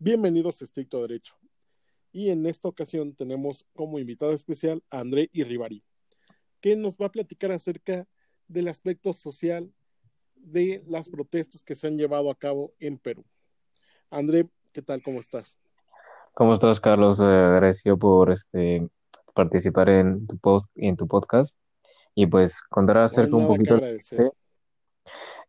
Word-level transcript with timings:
Bienvenidos 0.00 0.62
a 0.62 0.64
Estricto 0.64 1.02
Derecho. 1.02 1.34
Y 2.12 2.30
en 2.30 2.46
esta 2.46 2.68
ocasión 2.68 3.16
tenemos 3.16 3.66
como 3.74 3.98
invitado 3.98 4.32
especial 4.32 4.80
a 4.90 5.00
André 5.00 5.28
Irribarri, 5.32 5.82
que 6.60 6.76
nos 6.76 6.96
va 6.96 7.06
a 7.06 7.10
platicar 7.10 7.50
acerca 7.50 8.06
del 8.46 8.68
aspecto 8.68 9.12
social 9.12 9.72
de 10.36 10.84
las 10.86 11.08
protestas 11.08 11.64
que 11.64 11.74
se 11.74 11.88
han 11.88 11.98
llevado 11.98 12.30
a 12.30 12.36
cabo 12.36 12.72
en 12.78 12.96
Perú. 12.96 13.24
André, 14.08 14.48
¿qué 14.72 14.82
tal? 14.82 15.02
¿Cómo 15.02 15.18
estás? 15.18 15.58
¿Cómo 16.32 16.54
estás, 16.54 16.78
Carlos? 16.78 17.18
Eh, 17.18 17.24
agradecido 17.24 17.98
por 17.98 18.30
este 18.30 18.88
participar 19.34 19.88
en 19.88 20.28
tu 20.28 20.38
post 20.38 20.70
en 20.76 20.96
tu 20.96 21.08
podcast 21.08 21.58
y 22.14 22.26
pues 22.26 22.60
contar 22.70 22.98
acerca 22.98 23.34
un 23.34 23.48
poquito 23.48 23.80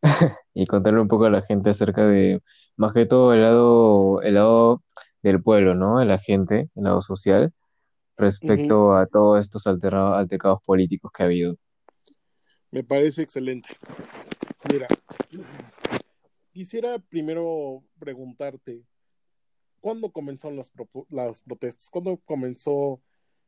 y 0.54 0.66
contarle 0.66 1.02
un 1.02 1.08
poco 1.08 1.26
a 1.26 1.30
la 1.30 1.42
gente 1.42 1.72
acerca 1.72 2.06
de 2.06 2.42
más 2.76 2.94
que 2.94 3.06
todo 3.06 3.34
el 3.34 3.42
lado, 3.42 4.22
el 4.22 4.36
lado 4.36 4.84
del 5.22 5.42
pueblo, 5.42 5.76
¿no? 5.76 6.00
De 6.00 6.06
la 6.06 6.18
gente, 6.18 6.70
el 6.76 6.84
lado 6.84 7.02
social, 7.02 7.54
respecto 8.18 8.96
a 8.96 9.08
todos 9.08 9.40
estos 9.40 9.66
altercados 9.68 10.60
políticos 10.66 11.12
que 11.14 11.24
ha 11.24 11.26
habido. 11.26 11.56
Me 12.72 12.84
parece 12.84 13.24
excelente. 13.24 13.70
Mira, 14.72 14.88
quisiera 16.54 17.00
primero 17.00 17.84
preguntarte, 17.98 18.84
¿cuándo 19.80 20.12
comenzaron 20.12 20.58
las, 20.58 20.72
las 21.10 21.42
protestas? 21.42 21.90
¿Cuándo 21.90 22.18
comenzó 22.26 23.02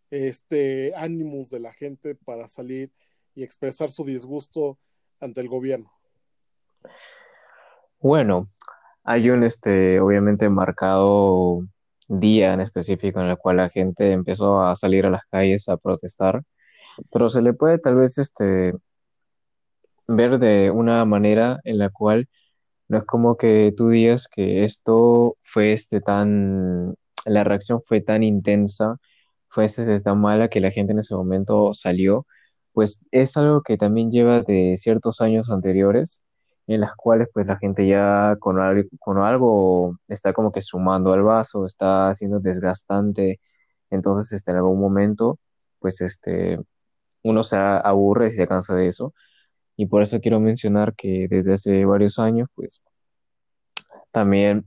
este 0.10 0.94
ánimos 0.96 1.49
de 1.49 1.60
la 1.60 1.74
gente 1.74 2.16
para 2.16 2.48
salir 2.48 2.91
y 3.36 3.44
expresar 3.44 3.91
su 3.91 4.04
disgusto 4.04 4.77
ante 5.20 5.41
el 5.41 5.48
gobierno? 5.48 5.91
Bueno, 7.99 8.49
hay 9.04 9.29
un, 9.29 9.43
este, 9.43 9.99
obviamente, 9.99 10.49
marcado 10.49 11.62
día 12.07 12.54
en 12.54 12.62
específico 12.62 13.20
en 13.21 13.27
el 13.27 13.37
cual 13.37 13.57
la 13.57 13.70
gente 13.70 14.12
empezó 14.12 14.62
a 14.63 14.76
salir 14.76 15.05
a 15.05 15.09
las 15.12 15.26
calles 15.32 15.70
a 15.70 15.77
protestar, 15.77 16.43
pero 17.12 17.29
se 17.29 17.41
le 17.41 17.54
puede 17.54 17.79
tal 17.79 17.96
vez, 17.96 18.18
este, 18.18 18.74
ver 20.07 20.40
de 20.40 20.71
una 20.71 21.05
manera 21.05 21.59
en 21.63 21.77
la 21.79 21.90
cual 21.90 22.27
no 22.87 22.98
es 22.99 23.05
como 23.05 23.37
que 23.37 23.74
tú 23.77 23.90
digas 23.90 24.27
que 24.27 24.65
esto 24.65 25.37
fue 25.41 25.74
este 25.74 26.02
tan, 26.02 26.96
la 27.26 27.43
reacción 27.43 27.82
fue 27.85 28.02
tan 28.02 28.24
intensa, 28.24 28.98
fue 29.49 29.65
este 29.65 30.02
tan 30.02 30.20
mala 30.21 30.49
que 30.49 30.62
la 30.62 30.71
gente 30.71 30.93
en 30.93 30.99
ese 30.99 31.15
momento 31.15 31.74
salió, 31.74 32.26
pues 32.74 33.07
es 33.12 33.37
algo 33.37 33.62
que 33.63 33.77
también 33.77 34.12
lleva 34.12 34.41
de 34.41 34.76
ciertos 34.77 35.21
años 35.21 35.49
anteriores 35.52 36.24
en 36.67 36.81
las 36.81 36.95
cuales 36.95 37.29
pues 37.34 37.45
la 37.48 37.57
gente 37.57 37.87
ya 37.87 38.35
con 38.40 38.59
algo, 38.59 38.90
con 38.99 39.17
algo 39.20 39.98
está 40.07 40.34
como 40.34 40.51
que 40.51 40.62
sumando 40.62 41.13
al 41.13 41.23
vaso, 41.23 41.65
está 41.65 42.13
siendo 42.13 42.40
desgastante, 42.40 43.40
entonces 43.90 44.31
este, 44.34 44.51
en 44.51 44.57
algún 44.57 44.79
momento 44.79 45.40
pues 45.79 46.01
este, 46.01 46.59
uno 47.23 47.43
se 47.43 47.57
aburre 47.57 48.27
y 48.27 48.31
se 48.31 48.48
cansa 48.48 48.76
de 48.76 48.87
eso. 48.87 49.13
Y 49.77 49.87
por 49.87 50.03
eso 50.03 50.21
quiero 50.21 50.40
mencionar 50.40 50.95
que 50.95 51.27
desde 51.29 51.53
hace 51.53 51.85
varios 51.85 52.20
años 52.20 52.49
pues 52.55 52.81
también 54.12 54.65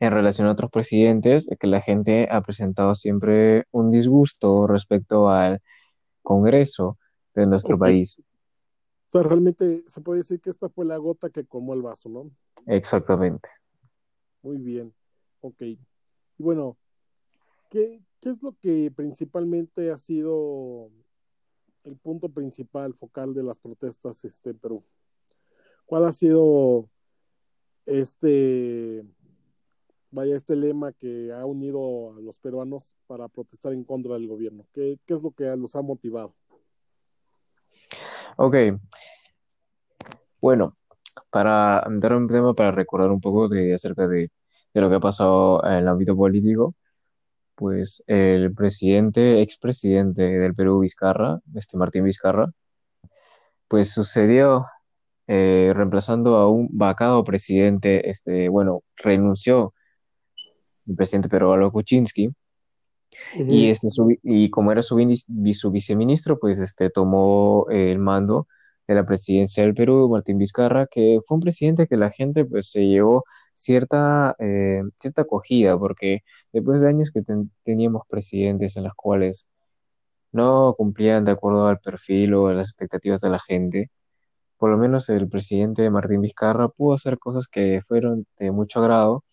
en 0.00 0.12
relación 0.12 0.48
a 0.48 0.52
otros 0.52 0.70
presidentes, 0.70 1.48
que 1.58 1.66
la 1.66 1.80
gente 1.80 2.28
ha 2.30 2.40
presentado 2.42 2.94
siempre 2.94 3.64
un 3.70 3.90
disgusto 3.90 4.66
respecto 4.66 5.28
al 5.28 5.60
Congreso 6.22 6.98
de 7.34 7.46
nuestro 7.46 7.78
país. 7.78 8.20
O 9.10 9.18
sea, 9.18 9.22
realmente 9.24 9.82
se 9.88 10.00
puede 10.00 10.18
decir 10.18 10.40
que 10.40 10.50
esta 10.50 10.68
fue 10.68 10.84
la 10.84 10.96
gota 10.96 11.30
que 11.30 11.44
comó 11.44 11.74
el 11.74 11.82
vaso, 11.82 12.08
¿no? 12.08 12.30
Exactamente. 12.66 13.48
Muy 14.40 14.58
bien, 14.58 14.94
ok. 15.40 15.62
Y 15.62 15.78
bueno, 16.38 16.78
¿qué, 17.70 18.00
es 18.22 18.40
lo 18.40 18.56
que 18.60 18.92
principalmente 18.94 19.90
ha 19.90 19.96
sido 19.96 20.92
el 21.82 21.96
punto 21.96 22.28
principal, 22.28 22.94
focal 22.94 23.34
de 23.34 23.42
las 23.42 23.58
protestas 23.58 24.24
este, 24.24 24.50
en 24.50 24.58
Perú? 24.60 24.84
¿Cuál 25.86 26.04
ha 26.04 26.12
sido 26.12 26.88
este, 27.86 29.04
vaya, 30.12 30.36
este 30.36 30.54
lema 30.54 30.92
que 30.92 31.32
ha 31.32 31.44
unido 31.46 32.12
a 32.12 32.20
los 32.20 32.38
peruanos 32.38 32.94
para 33.08 33.26
protestar 33.26 33.72
en 33.72 33.82
contra 33.82 34.14
del 34.14 34.28
gobierno? 34.28 34.68
¿Qué, 34.72 35.00
qué 35.04 35.14
es 35.14 35.22
lo 35.24 35.32
que 35.32 35.44
los 35.56 35.74
ha 35.74 35.82
motivado? 35.82 36.36
Ok. 38.36 38.54
Bueno, 40.40 40.76
para 41.30 41.84
dar 41.88 42.14
un 42.14 42.26
tema 42.28 42.54
para 42.54 42.70
recordar 42.72 43.10
un 43.10 43.20
poco 43.20 43.48
de 43.48 43.74
acerca 43.74 44.08
de, 44.08 44.30
lo 44.74 44.90
que 44.90 44.96
ha 44.96 45.00
pasado 45.00 45.64
en 45.66 45.74
el 45.74 45.88
ámbito 45.88 46.16
político, 46.16 46.74
pues 47.54 48.02
el 48.06 48.54
presidente, 48.54 49.42
expresidente 49.42 50.22
del 50.38 50.54
Perú, 50.54 50.80
Vizcarra, 50.80 51.40
este 51.54 51.76
Martín 51.76 52.04
Vizcarra, 52.04 52.52
pues 53.68 53.92
sucedió 53.92 54.66
eh, 55.26 55.72
reemplazando 55.74 56.36
a 56.36 56.48
un 56.50 56.68
vacado 56.72 57.24
presidente, 57.24 58.10
este, 58.10 58.48
bueno, 58.48 58.82
renunció 58.96 59.74
el 60.86 60.96
presidente 60.96 61.28
peruano 61.28 61.70
Kuczynski, 61.72 62.30
y, 63.34 63.68
este, 63.70 63.88
y 64.22 64.50
como 64.50 64.72
era 64.72 64.82
su, 64.82 64.96
su, 65.52 65.70
viceministro, 65.70 66.38
pues 66.38 66.58
este, 66.58 66.90
tomó 66.90 67.66
el 67.70 67.98
mando 67.98 68.46
de 68.86 68.94
la 68.94 69.06
presidencia 69.06 69.62
del 69.62 69.74
Perú, 69.74 70.08
Martín 70.10 70.38
Vizcarra, 70.38 70.86
que 70.86 71.20
fue 71.26 71.36
un 71.36 71.40
presidente 71.40 71.86
que 71.86 71.96
la 71.96 72.10
gente 72.10 72.44
pues 72.44 72.70
se 72.70 72.86
llevó 72.86 73.24
cierta, 73.54 74.34
eh, 74.38 74.82
cierta 74.98 75.22
acogida, 75.22 75.78
porque 75.78 76.22
después 76.52 76.80
de 76.80 76.88
años 76.88 77.10
que 77.12 77.22
teníamos 77.64 78.02
presidentes 78.08 78.76
en 78.76 78.84
los 78.84 78.94
cuales 78.94 79.46
no 80.32 80.74
cumplían 80.76 81.24
de 81.24 81.32
acuerdo 81.32 81.66
al 81.68 81.80
perfil 81.80 82.34
o 82.34 82.48
a 82.48 82.54
las 82.54 82.68
expectativas 82.70 83.20
de 83.20 83.30
la 83.30 83.40
gente, 83.40 83.90
por 84.58 84.70
lo 84.70 84.78
menos 84.78 85.08
el 85.08 85.28
presidente 85.28 85.90
Martín 85.90 86.22
Vizcarra 86.22 86.68
pudo 86.68 86.94
hacer 86.94 87.18
cosas 87.18 87.48
que 87.48 87.82
fueron 87.88 88.26
de 88.38 88.50
mucho 88.52 88.80
agrado 88.80 89.24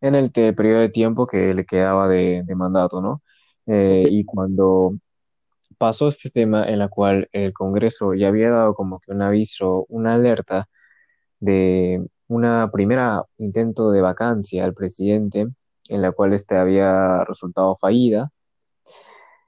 en 0.00 0.14
el 0.14 0.30
periodo 0.32 0.80
de 0.80 0.88
tiempo 0.90 1.26
que 1.26 1.54
le 1.54 1.64
quedaba 1.66 2.08
de, 2.08 2.44
mandato, 2.56 3.00
¿no? 3.02 3.22
Eh, 3.66 4.06
y 4.10 4.24
cuando 4.24 4.94
pasó 5.78 6.08
este 6.08 6.30
tema 6.30 6.64
en 6.68 6.80
la 6.80 6.88
cual 6.88 7.28
el 7.32 7.52
Congreso 7.54 8.14
ya 8.14 8.28
había 8.28 8.50
dado 8.50 8.74
como 8.74 9.00
que 9.00 9.12
un 9.12 9.22
aviso, 9.22 9.86
una 9.88 10.14
alerta 10.14 10.68
de 11.40 12.06
una 12.28 12.70
primera 12.72 13.24
intento 13.38 13.90
de 13.92 14.02
vacancia 14.02 14.64
al 14.64 14.74
presidente, 14.74 15.48
en 15.88 16.02
la 16.02 16.12
cual 16.12 16.34
este 16.34 16.56
había 16.56 17.24
resultado 17.24 17.76
fallida. 17.80 18.30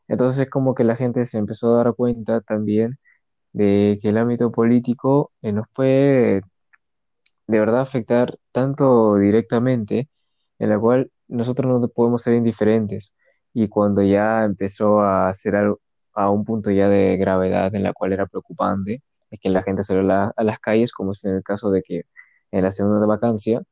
Entonces 0.09 0.49
como 0.50 0.75
que 0.75 0.84
la 0.84 0.97
gente 0.97 1.25
se 1.27 1.38
empezó 1.38 1.75
a 1.75 1.84
dar 1.84 1.94
cuenta 1.94 2.41
también 2.41 2.99
de 3.53 3.99
que 4.03 4.11
el 4.11 4.19
ámbito 4.19 4.53
político 4.53 5.32
eh, 5.43 5.53
nos 5.53 5.67
puede 5.75 6.43
de 7.47 7.61
verdad 7.61 7.81
afectar 7.82 8.38
tanto 8.53 9.17
directamente 9.17 10.09
en 10.60 10.71
la 10.71 10.78
cual 10.78 11.10
nosotros 11.28 11.81
no 11.81 11.88
podemos 11.88 12.22
ser 12.22 12.34
indiferentes. 12.34 13.12
Y 13.53 13.69
cuando 13.69 14.03
ya 14.03 14.44
empezó 14.44 15.00
a 15.03 15.32
ser 15.32 15.56
algo, 15.56 15.81
a 16.15 16.31
un 16.31 16.44
punto 16.44 16.71
ya 16.71 16.88
de 16.88 17.16
gravedad 17.16 17.75
en 17.75 17.82
la 17.82 17.93
cual 17.93 18.12
era 18.12 18.26
preocupante, 18.26 19.03
es 19.31 19.41
que 19.41 19.50
la 19.50 19.62
gente 19.62 19.82
salió 19.82 20.03
a, 20.12 20.34
las 20.38 20.60
calles, 20.60 20.93
como 20.93 21.12
es 21.12 21.25
en 21.25 21.37
el 21.37 21.43
caso 21.43 21.70
de 21.70 21.82
que 21.82 22.04
en 22.53 22.62
la 22.62 22.72
segunda 22.72 23.04
vacancia 23.06 23.62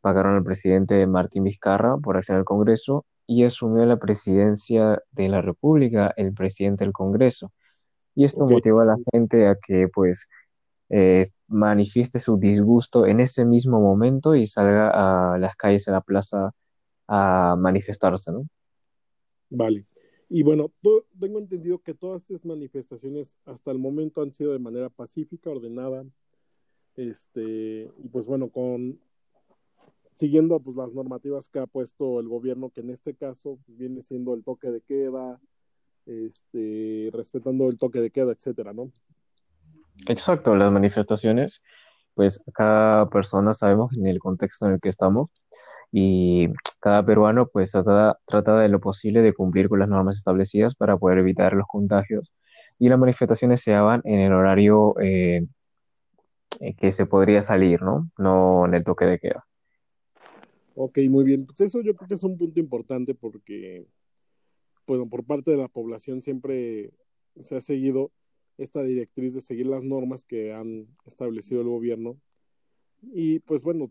pagaron 0.00 0.36
al 0.36 0.44
presidente 0.44 1.06
Martín 1.06 1.44
Vizcarra 1.44 1.98
por 1.98 2.16
acción 2.16 2.38
al 2.38 2.44
Congreso 2.44 3.04
y 3.26 3.44
asumió 3.44 3.84
la 3.86 3.98
presidencia 3.98 5.02
de 5.12 5.28
la 5.28 5.42
República 5.42 6.12
el 6.16 6.32
presidente 6.34 6.84
del 6.84 6.92
Congreso. 6.92 7.52
Y 8.14 8.24
esto 8.24 8.46
motivó 8.46 8.80
a 8.80 8.86
la 8.86 8.96
gente 9.12 9.48
a 9.48 9.56
que 9.56 9.88
pues 9.88 10.28
eh, 10.90 11.30
manifieste 11.48 12.18
su 12.18 12.38
disgusto 12.38 13.06
en 13.06 13.20
ese 13.20 13.44
mismo 13.44 13.80
momento 13.80 14.34
y 14.34 14.46
salga 14.46 15.34
a 15.34 15.38
las 15.38 15.56
calles, 15.56 15.88
a 15.88 15.92
la 15.92 16.00
plaza 16.00 16.52
a 17.06 17.56
manifestarse, 17.58 18.32
¿no? 18.32 18.46
Vale. 19.50 19.86
Y 20.28 20.42
bueno, 20.42 20.70
tengo 21.18 21.38
entendido 21.38 21.78
que 21.78 21.94
todas 21.94 22.22
estas 22.22 22.44
manifestaciones 22.44 23.38
hasta 23.46 23.70
el 23.70 23.78
momento 23.78 24.20
han 24.20 24.32
sido 24.32 24.52
de 24.52 24.58
manera 24.58 24.90
pacífica, 24.90 25.48
ordenada, 25.48 26.04
este, 26.96 27.90
y 27.96 28.08
pues 28.08 28.26
bueno, 28.26 28.50
con 28.50 29.00
siguiendo 30.14 30.58
pues 30.58 30.76
las 30.76 30.92
normativas 30.92 31.48
que 31.48 31.60
ha 31.60 31.66
puesto 31.66 32.18
el 32.18 32.28
gobierno, 32.28 32.70
que 32.70 32.80
en 32.80 32.90
este 32.90 33.14
caso 33.14 33.58
viene 33.68 34.02
siendo 34.02 34.34
el 34.34 34.42
toque 34.42 34.68
de 34.70 34.80
queda, 34.80 35.40
este, 36.06 37.10
respetando 37.12 37.68
el 37.68 37.78
toque 37.78 38.00
de 38.00 38.10
queda, 38.10 38.32
etcétera, 38.32 38.72
¿no? 38.72 38.90
Exacto, 40.06 40.54
las 40.54 40.72
manifestaciones, 40.72 41.62
pues 42.14 42.42
cada 42.54 43.08
persona 43.10 43.54
sabemos 43.54 43.92
en 43.96 44.06
el 44.06 44.18
contexto 44.18 44.66
en 44.66 44.74
el 44.74 44.80
que 44.80 44.88
estamos 44.88 45.30
y 45.90 46.48
cada 46.80 47.04
peruano 47.04 47.48
pues 47.48 47.72
trata, 47.72 48.58
de 48.58 48.68
lo 48.68 48.80
posible 48.80 49.22
de 49.22 49.32
cumplir 49.32 49.68
con 49.68 49.78
las 49.78 49.88
normas 49.88 50.16
establecidas 50.16 50.74
para 50.74 50.96
poder 50.96 51.18
evitar 51.18 51.54
los 51.54 51.66
contagios 51.66 52.32
y 52.78 52.88
las 52.88 52.98
manifestaciones 52.98 53.62
se 53.62 53.74
hagan 53.74 54.02
en 54.04 54.20
el 54.20 54.32
horario 54.32 54.94
eh, 55.00 55.46
que 56.76 56.92
se 56.92 57.06
podría 57.06 57.42
salir, 57.42 57.82
¿no? 57.82 58.10
No 58.18 58.66
en 58.66 58.74
el 58.74 58.84
toque 58.84 59.04
de 59.04 59.18
queda. 59.18 59.46
Ok, 60.74 60.98
muy 61.08 61.24
bien. 61.24 61.44
Pues 61.44 61.60
eso 61.60 61.80
yo 61.80 61.94
creo 61.96 62.06
que 62.06 62.14
es 62.14 62.22
un 62.22 62.38
punto 62.38 62.60
importante 62.60 63.14
porque, 63.14 63.86
bueno, 64.86 65.08
por 65.08 65.24
parte 65.24 65.50
de 65.50 65.56
la 65.56 65.68
población 65.68 66.22
siempre 66.22 66.92
se 67.42 67.56
ha 67.56 67.60
seguido 67.60 68.12
esta 68.58 68.82
directriz 68.82 69.34
de 69.34 69.40
seguir 69.40 69.66
las 69.66 69.84
normas 69.84 70.24
que 70.24 70.52
han 70.52 70.88
establecido 71.06 71.62
el 71.62 71.68
gobierno. 71.68 72.18
Y 73.02 73.38
pues 73.40 73.62
bueno, 73.62 73.90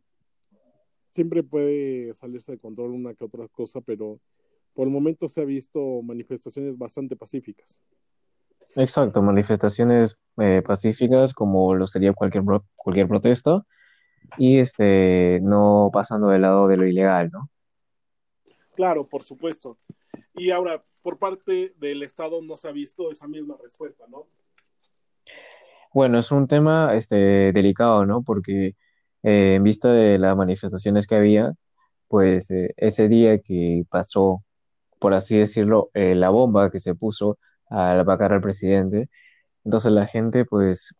siempre 1.11 1.41
puede 1.41 2.13
salirse 2.13 2.51
de 2.51 2.59
control 2.59 2.91
una 2.91 3.13
que 3.13 3.25
otra 3.25 3.47
cosa, 3.47 3.81
pero 3.81 4.19
por 4.73 4.87
el 4.87 4.93
momento 4.93 5.27
se 5.27 5.41
ha 5.41 5.45
visto 5.45 6.01
manifestaciones 6.03 6.77
bastante 6.77 7.15
pacíficas. 7.15 7.81
Exacto, 8.75 9.23
manifestaciones 9.23 10.19
eh, 10.37 10.61
pacíficas 10.63 11.33
como 11.33 11.73
lo 11.73 11.87
sería 11.87 12.13
cualquier, 12.13 12.43
cualquier 12.75 13.07
protesta 13.07 13.65
y 14.37 14.59
este, 14.59 15.39
no 15.41 15.89
pasando 15.91 16.27
del 16.27 16.41
lado 16.41 16.67
de 16.67 16.77
lo 16.77 16.85
ilegal, 16.85 17.31
¿no? 17.31 17.49
Claro, 18.75 19.07
por 19.07 19.23
supuesto. 19.23 19.79
Y 20.35 20.51
ahora, 20.51 20.83
por 21.01 21.17
parte 21.17 21.73
del 21.77 22.03
Estado 22.03 22.41
no 22.43 22.57
se 22.57 22.67
ha 22.67 22.71
visto 22.71 23.09
esa 23.09 23.27
misma 23.27 23.57
respuesta, 23.59 24.05
¿no? 24.07 24.27
Bueno, 25.93 26.19
es 26.19 26.31
un 26.31 26.47
tema 26.47 26.93
este, 26.95 27.51
delicado, 27.53 28.05
¿no? 28.05 28.23
Porque 28.23 28.75
eh, 29.23 29.55
en 29.55 29.63
vista 29.63 29.91
de 29.91 30.19
las 30.19 30.35
manifestaciones 30.37 31.07
que 31.07 31.15
había, 31.15 31.53
pues 32.07 32.51
eh, 32.51 32.73
ese 32.77 33.09
día 33.09 33.39
que 33.39 33.83
pasó, 33.89 34.43
por 34.99 35.13
así 35.13 35.37
decirlo, 35.37 35.89
eh, 35.93 36.15
la 36.15 36.29
bomba 36.29 36.71
que 36.71 36.79
se 36.79 36.95
puso 36.95 37.39
al 37.69 38.03
vacar 38.05 38.33
al 38.33 38.41
presidente, 38.41 39.09
entonces 39.65 39.91
la 39.91 40.07
gente 40.07 40.45
pues 40.45 40.95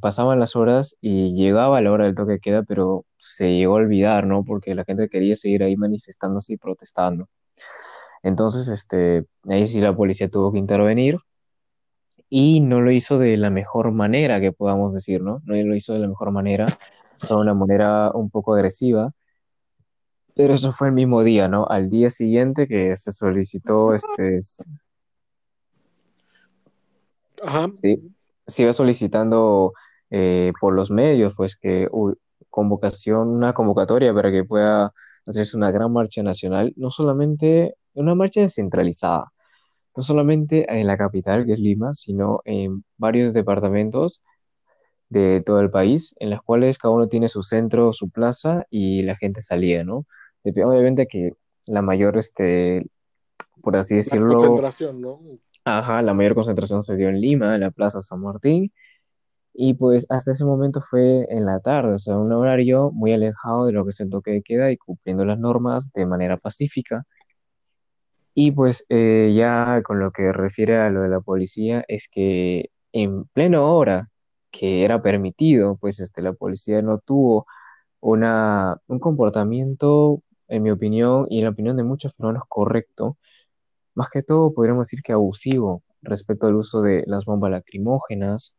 pasaban 0.00 0.40
las 0.40 0.56
horas 0.56 0.96
y 1.00 1.34
llegaba 1.34 1.80
la 1.80 1.92
hora 1.92 2.06
del 2.06 2.14
toque 2.16 2.32
de 2.34 2.40
queda, 2.40 2.62
pero 2.64 3.06
se 3.18 3.56
llegó 3.56 3.74
a 3.74 3.76
olvidar, 3.78 4.26
¿no? 4.26 4.44
Porque 4.44 4.74
la 4.74 4.84
gente 4.84 5.08
quería 5.08 5.36
seguir 5.36 5.62
ahí 5.62 5.76
manifestándose 5.76 6.54
y 6.54 6.56
protestando. 6.58 7.28
Entonces, 8.22 8.68
este, 8.68 9.26
ahí 9.48 9.68
sí 9.68 9.80
la 9.80 9.94
policía 9.96 10.28
tuvo 10.30 10.52
que 10.52 10.58
intervenir 10.58 11.18
y 12.30 12.60
no 12.60 12.80
lo 12.80 12.92
hizo 12.92 13.18
de 13.18 13.36
la 13.36 13.50
mejor 13.50 13.90
manera 13.90 14.40
que 14.40 14.52
podamos 14.52 14.94
decir, 14.94 15.20
¿no? 15.20 15.42
No 15.44 15.54
lo 15.56 15.74
hizo 15.74 15.92
de 15.92 15.98
la 15.98 16.08
mejor 16.08 16.30
manera, 16.30 16.66
de 17.28 17.34
una 17.34 17.54
manera 17.54 18.12
un 18.12 18.30
poco 18.30 18.54
agresiva, 18.54 19.12
pero 20.36 20.54
eso 20.54 20.72
fue 20.72 20.88
el 20.88 20.94
mismo 20.94 21.22
día, 21.24 21.48
¿no? 21.48 21.66
Al 21.66 21.90
día 21.90 22.08
siguiente 22.08 22.68
que 22.68 22.94
se 22.96 23.12
solicitó 23.12 23.94
este... 23.94 24.38
Ajá. 27.42 27.68
Sí, 27.82 28.00
se 28.46 28.62
iba 28.62 28.72
solicitando 28.72 29.72
eh, 30.10 30.52
por 30.60 30.72
los 30.72 30.90
medios, 30.90 31.34
pues 31.36 31.56
que 31.56 31.88
convocación, 32.48 33.28
una 33.28 33.52
convocatoria 33.52 34.14
para 34.14 34.30
que 34.30 34.44
pueda 34.44 34.92
hacerse 35.26 35.56
una 35.56 35.70
gran 35.70 35.92
marcha 35.92 36.22
nacional, 36.22 36.72
no 36.76 36.90
solamente 36.90 37.74
una 37.94 38.14
marcha 38.14 38.40
descentralizada, 38.40 39.32
no 40.00 40.04
solamente 40.04 40.64
en 40.66 40.86
la 40.86 40.96
capital, 40.96 41.44
que 41.44 41.52
es 41.52 41.58
Lima, 41.58 41.92
sino 41.92 42.40
en 42.46 42.84
varios 42.96 43.34
departamentos 43.34 44.22
de 45.10 45.42
todo 45.42 45.60
el 45.60 45.70
país, 45.70 46.14
en 46.20 46.30
las 46.30 46.40
cuales 46.40 46.78
cada 46.78 46.94
uno 46.94 47.06
tiene 47.06 47.28
su 47.28 47.42
centro, 47.42 47.92
su 47.92 48.08
plaza 48.08 48.64
y 48.70 49.02
la 49.02 49.14
gente 49.16 49.42
salía, 49.42 49.84
¿no? 49.84 50.06
Obviamente 50.42 51.06
que 51.06 51.34
la 51.66 51.82
mayor, 51.82 52.16
este, 52.16 52.86
por 53.60 53.76
así 53.76 53.96
decirlo... 53.96 54.38
concentración, 54.38 55.02
¿no? 55.02 55.20
Ajá, 55.66 56.00
la 56.00 56.14
mayor 56.14 56.34
concentración 56.34 56.82
se 56.82 56.96
dio 56.96 57.10
en 57.10 57.20
Lima, 57.20 57.54
en 57.54 57.60
la 57.60 57.70
Plaza 57.70 58.00
San 58.00 58.22
Martín, 58.22 58.72
y 59.52 59.74
pues 59.74 60.06
hasta 60.08 60.32
ese 60.32 60.46
momento 60.46 60.80
fue 60.80 61.26
en 61.28 61.44
la 61.44 61.60
tarde, 61.60 61.92
o 61.92 61.98
sea, 61.98 62.16
un 62.16 62.32
horario 62.32 62.90
muy 62.90 63.12
alejado 63.12 63.66
de 63.66 63.72
lo 63.72 63.84
que 63.84 63.90
es 63.90 64.00
el 64.00 64.08
toque 64.08 64.30
de 64.30 64.40
queda 64.40 64.72
y 64.72 64.78
cumpliendo 64.78 65.26
las 65.26 65.38
normas 65.38 65.92
de 65.92 66.06
manera 66.06 66.38
pacífica. 66.38 67.04
Y 68.34 68.52
pues 68.52 68.86
eh, 68.88 69.32
ya 69.36 69.82
con 69.84 70.00
lo 70.00 70.12
que 70.12 70.32
refiere 70.32 70.78
a 70.78 70.90
lo 70.90 71.02
de 71.02 71.08
la 71.08 71.20
policía, 71.20 71.84
es 71.88 72.08
que 72.10 72.70
en 72.92 73.24
plena 73.26 73.62
hora 73.62 74.08
que 74.50 74.84
era 74.84 75.02
permitido, 75.02 75.76
pues 75.76 76.00
este, 76.00 76.22
la 76.22 76.32
policía 76.32 76.82
no 76.82 76.98
tuvo 76.98 77.46
una, 78.00 78.76
un 78.88 78.98
comportamiento, 79.00 80.22
en 80.48 80.62
mi 80.62 80.70
opinión, 80.70 81.26
y 81.30 81.38
en 81.38 81.44
la 81.44 81.50
opinión 81.50 81.76
de 81.76 81.84
muchos 81.84 82.14
peruanos, 82.14 82.44
correcto, 82.48 83.18
más 83.94 84.08
que 84.10 84.22
todo 84.22 84.52
podríamos 84.54 84.88
decir 84.88 85.02
que 85.02 85.12
abusivo 85.12 85.82
respecto 86.02 86.46
al 86.46 86.56
uso 86.56 86.82
de 86.82 87.04
las 87.06 87.24
bombas 87.24 87.50
lacrimógenas, 87.52 88.56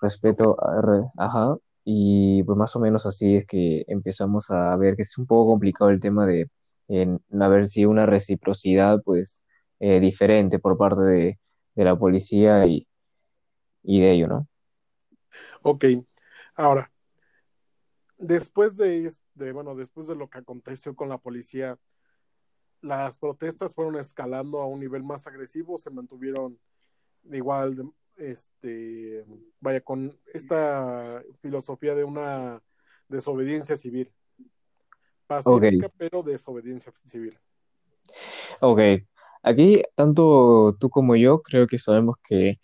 respecto 0.00 0.56
a, 0.60 1.10
ajá, 1.18 1.56
y 1.84 2.42
pues 2.44 2.58
más 2.58 2.76
o 2.76 2.80
menos 2.80 3.06
así 3.06 3.36
es 3.36 3.46
que 3.46 3.84
empezamos 3.88 4.50
a 4.50 4.76
ver 4.76 4.96
que 4.96 5.02
es 5.02 5.18
un 5.18 5.26
poco 5.26 5.52
complicado 5.52 5.90
el 5.90 6.00
tema 6.00 6.26
de 6.26 6.48
en, 6.88 7.20
a 7.40 7.48
ver 7.48 7.68
si 7.68 7.84
una 7.84 8.06
reciprocidad 8.06 9.02
pues 9.04 9.42
eh, 9.80 10.00
diferente 10.00 10.58
por 10.58 10.76
parte 10.76 11.02
de, 11.02 11.38
la 11.74 11.98
policía 11.98 12.66
y, 12.66 12.86
y 13.82 14.00
de 14.00 14.12
ello, 14.12 14.28
¿no? 14.28 14.48
Ok, 15.62 15.84
ahora, 16.54 16.92
después 18.16 18.76
de, 18.76 19.10
de, 19.34 19.52
bueno, 19.52 19.74
después 19.74 20.06
de 20.06 20.14
lo 20.14 20.28
que 20.28 20.38
aconteció 20.38 20.94
con 20.94 21.08
la 21.08 21.18
policía, 21.18 21.78
las 22.80 23.18
protestas 23.18 23.74
fueron 23.74 23.96
escalando 23.96 24.60
a 24.60 24.66
un 24.66 24.80
nivel 24.80 25.02
más 25.02 25.26
agresivo, 25.26 25.78
se 25.78 25.90
mantuvieron 25.90 26.58
igual, 27.32 27.90
este, 28.16 29.24
vaya, 29.60 29.80
con 29.80 30.16
esta 30.32 31.22
filosofía 31.40 31.94
de 31.94 32.04
una 32.04 32.62
desobediencia 33.08 33.76
civil. 33.76 34.12
Pacífica, 35.26 35.90
pero 35.96 36.22
desobediencia 36.22 36.92
civil. 37.06 37.38
Ok, 38.60 38.80
aquí 39.42 39.82
tanto 39.94 40.76
tú 40.78 40.90
como 40.90 41.16
yo 41.16 41.42
creo 41.42 41.66
que 41.66 41.78
sabemos 41.78 42.16
que 42.26 42.60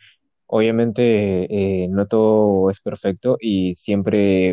obviamente 0.46 1.84
eh, 1.84 1.88
no 1.88 2.06
todo 2.06 2.70
es 2.70 2.80
perfecto 2.80 3.36
y 3.40 3.74
siempre 3.74 4.50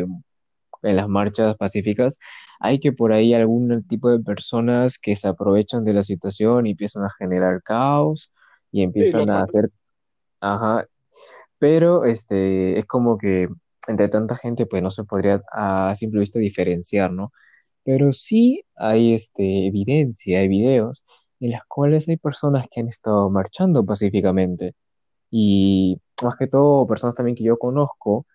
en 0.82 0.96
las 0.96 1.08
marchas 1.08 1.56
pacíficas 1.56 2.18
hay 2.60 2.80
que 2.80 2.92
por 2.92 3.12
ahí 3.12 3.34
algún 3.34 3.86
tipo 3.86 4.10
de 4.10 4.20
personas 4.20 4.98
que 4.98 5.16
se 5.16 5.28
aprovechan 5.28 5.84
de 5.84 5.94
la 5.94 6.02
situación 6.02 6.66
y 6.66 6.72
empiezan 6.72 7.04
a 7.04 7.14
generar 7.18 7.62
caos 7.62 8.32
y 8.72 8.82
empiezan 8.82 9.30
a 9.30 9.42
hacer, 9.42 9.70
ajá, 10.40 10.86
pero 11.58 12.04
este, 12.04 12.78
es 12.78 12.86
como 12.86 13.18
que 13.18 13.48
entre 13.88 14.08
tanta 14.08 14.36
gente 14.36 14.66
pues 14.66 14.82
no 14.82 14.90
se 14.90 15.04
podría 15.04 15.42
a 15.52 15.94
simple 15.96 16.20
vista 16.20 16.38
diferenciar, 16.38 17.12
¿no? 17.12 17.32
Pero 17.88 18.12
sí 18.12 18.64
hay 18.76 19.14
este, 19.14 19.66
evidencia, 19.68 20.40
hay 20.40 20.48
videos 20.48 21.04
en 21.40 21.52
las 21.52 21.62
cuales 21.66 22.08
hay 22.08 22.18
personas 22.18 22.66
que 22.70 22.80
han 22.80 22.88
estado 22.88 23.30
marchando 23.30 23.84
pacíficamente. 23.86 24.74
Y 25.30 26.00
más 26.22 26.36
que 26.36 26.48
todo 26.48 26.86
personas 26.86 27.16
también 27.16 27.36
que 27.36 27.44
yo 27.44 27.58
conozco 27.58 28.26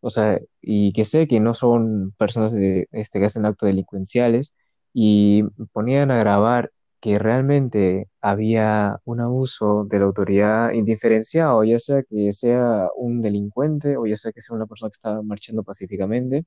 o 0.00 0.10
sea, 0.10 0.40
y 0.60 0.92
que 0.92 1.04
sé 1.04 1.26
que 1.26 1.40
no 1.40 1.54
son 1.54 2.12
personas 2.18 2.52
de, 2.52 2.88
este, 2.92 3.18
que 3.20 3.26
hacen 3.26 3.46
actos 3.46 3.66
delincuenciales, 3.68 4.54
y 4.92 5.42
ponían 5.72 6.10
a 6.10 6.18
grabar 6.18 6.72
que 7.00 7.18
realmente 7.18 8.08
había 8.20 9.00
un 9.04 9.20
abuso 9.20 9.84
de 9.84 9.98
la 9.98 10.06
autoridad 10.06 10.72
indiferenciado, 10.72 11.64
ya 11.64 11.78
sea 11.78 12.02
que 12.02 12.32
sea 12.32 12.88
un 12.96 13.20
delincuente 13.22 13.96
o 13.96 14.06
ya 14.06 14.16
sea 14.16 14.32
que 14.32 14.40
sea 14.40 14.56
una 14.56 14.66
persona 14.66 14.90
que 14.90 14.96
estaba 14.96 15.22
marchando 15.22 15.62
pacíficamente, 15.64 16.46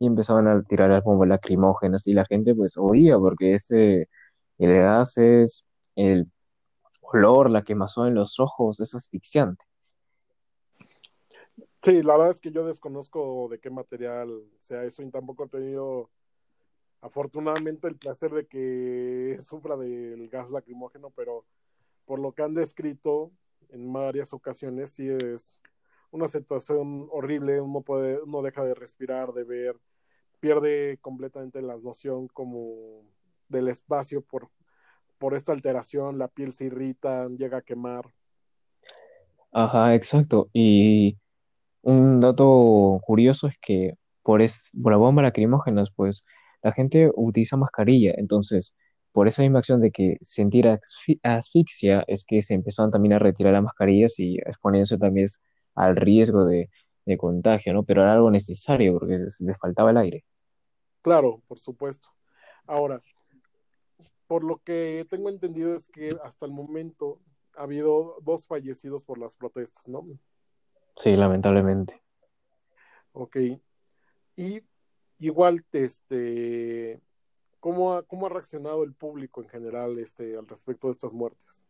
y 0.00 0.06
empezaban 0.06 0.48
a 0.48 0.62
tirar 0.62 0.90
las 0.90 1.04
bombas 1.04 1.28
lacrimógenas 1.28 2.06
y 2.06 2.14
la 2.14 2.24
gente 2.24 2.54
pues 2.54 2.76
oía 2.78 3.18
porque 3.18 3.54
ese, 3.54 4.08
el 4.58 4.74
gas 4.74 5.18
es, 5.18 5.66
el 5.94 6.26
olor, 7.02 7.50
la 7.50 7.62
quemazón 7.62 8.08
en 8.08 8.14
los 8.14 8.40
ojos, 8.40 8.80
es 8.80 8.94
asfixiante. 8.94 9.62
Sí, 11.82 12.02
la 12.02 12.14
verdad 12.14 12.30
es 12.30 12.40
que 12.40 12.50
yo 12.50 12.64
desconozco 12.64 13.48
de 13.50 13.60
qué 13.60 13.68
material 13.68 14.42
sea 14.58 14.84
eso 14.84 15.02
y 15.02 15.10
tampoco 15.10 15.44
he 15.44 15.48
tenido 15.48 16.10
afortunadamente 17.02 17.86
el 17.86 17.96
placer 17.96 18.32
de 18.32 18.46
que 18.46 19.36
sufra 19.42 19.76
del 19.76 20.30
gas 20.30 20.50
lacrimógeno, 20.50 21.10
pero 21.10 21.44
por 22.06 22.18
lo 22.18 22.32
que 22.32 22.42
han 22.42 22.54
descrito 22.54 23.32
en 23.68 23.92
varias 23.92 24.32
ocasiones 24.32 24.92
sí 24.92 25.08
es 25.10 25.60
una 26.10 26.26
situación 26.26 27.06
horrible, 27.10 27.60
uno 27.60 27.82
puede, 27.82 28.20
uno 28.22 28.40
deja 28.42 28.64
de 28.64 28.74
respirar, 28.74 29.32
de 29.32 29.44
ver, 29.44 29.76
pierde 30.40 30.98
completamente 31.00 31.62
la 31.62 31.76
noción 31.76 32.28
como 32.28 33.04
del 33.48 33.68
espacio 33.68 34.22
por, 34.22 34.48
por 35.18 35.34
esta 35.34 35.52
alteración, 35.52 36.18
la 36.18 36.28
piel 36.28 36.52
se 36.52 36.64
irrita, 36.64 37.28
llega 37.28 37.58
a 37.58 37.62
quemar. 37.62 38.06
Ajá, 39.52 39.94
exacto. 39.94 40.48
Y 40.52 41.18
un 41.82 42.20
dato 42.20 43.00
curioso 43.04 43.48
es 43.48 43.56
que 43.60 43.94
por, 44.22 44.42
es, 44.42 44.70
por 44.82 44.92
la 44.92 44.98
bomba 44.98 45.22
lacrimógenas, 45.22 45.90
pues 45.94 46.24
la 46.62 46.72
gente 46.72 47.10
utiliza 47.14 47.56
mascarilla, 47.56 48.14
entonces 48.16 48.76
por 49.12 49.26
esa 49.26 49.42
misma 49.42 49.58
acción 49.58 49.80
de 49.80 49.90
que 49.90 50.18
sentir 50.20 50.68
asfixia 51.22 52.04
es 52.06 52.24
que 52.24 52.42
se 52.42 52.54
empezaron 52.54 52.92
también 52.92 53.14
a 53.14 53.18
retirar 53.18 53.52
las 53.52 53.64
mascarillas 53.64 54.18
y 54.20 54.36
exponiéndose 54.38 54.98
también 54.98 55.26
al 55.74 55.96
riesgo 55.96 56.44
de, 56.44 56.70
contagio, 57.18 57.72
¿no? 57.72 57.82
Pero 57.82 58.02
era 58.02 58.12
algo 58.12 58.30
necesario 58.30 58.98
porque 58.98 59.18
les 59.18 59.58
faltaba 59.58 59.90
el 59.90 59.96
aire. 59.96 60.24
Claro, 61.02 61.42
por 61.48 61.58
supuesto. 61.58 62.08
Ahora, 62.66 63.02
por 64.26 64.44
lo 64.44 64.58
que 64.58 65.06
tengo 65.10 65.28
entendido 65.28 65.74
es 65.74 65.88
que 65.88 66.16
hasta 66.22 66.46
el 66.46 66.52
momento 66.52 67.20
ha 67.56 67.62
habido 67.62 68.18
dos 68.22 68.46
fallecidos 68.46 69.02
por 69.02 69.18
las 69.18 69.34
protestas, 69.34 69.88
¿no? 69.88 70.06
Sí, 70.94 71.14
lamentablemente. 71.14 72.00
Ok. 73.12 73.36
Y 74.36 74.62
igual, 75.18 75.64
este, 75.72 77.00
¿cómo 77.58 77.94
ha, 77.94 78.02
cómo 78.02 78.26
ha 78.26 78.30
reaccionado 78.30 78.84
el 78.84 78.94
público 78.94 79.42
en 79.42 79.48
general 79.48 79.98
este, 79.98 80.36
al 80.36 80.46
respecto 80.46 80.88
de 80.88 80.92
estas 80.92 81.12
muertes? 81.12 81.64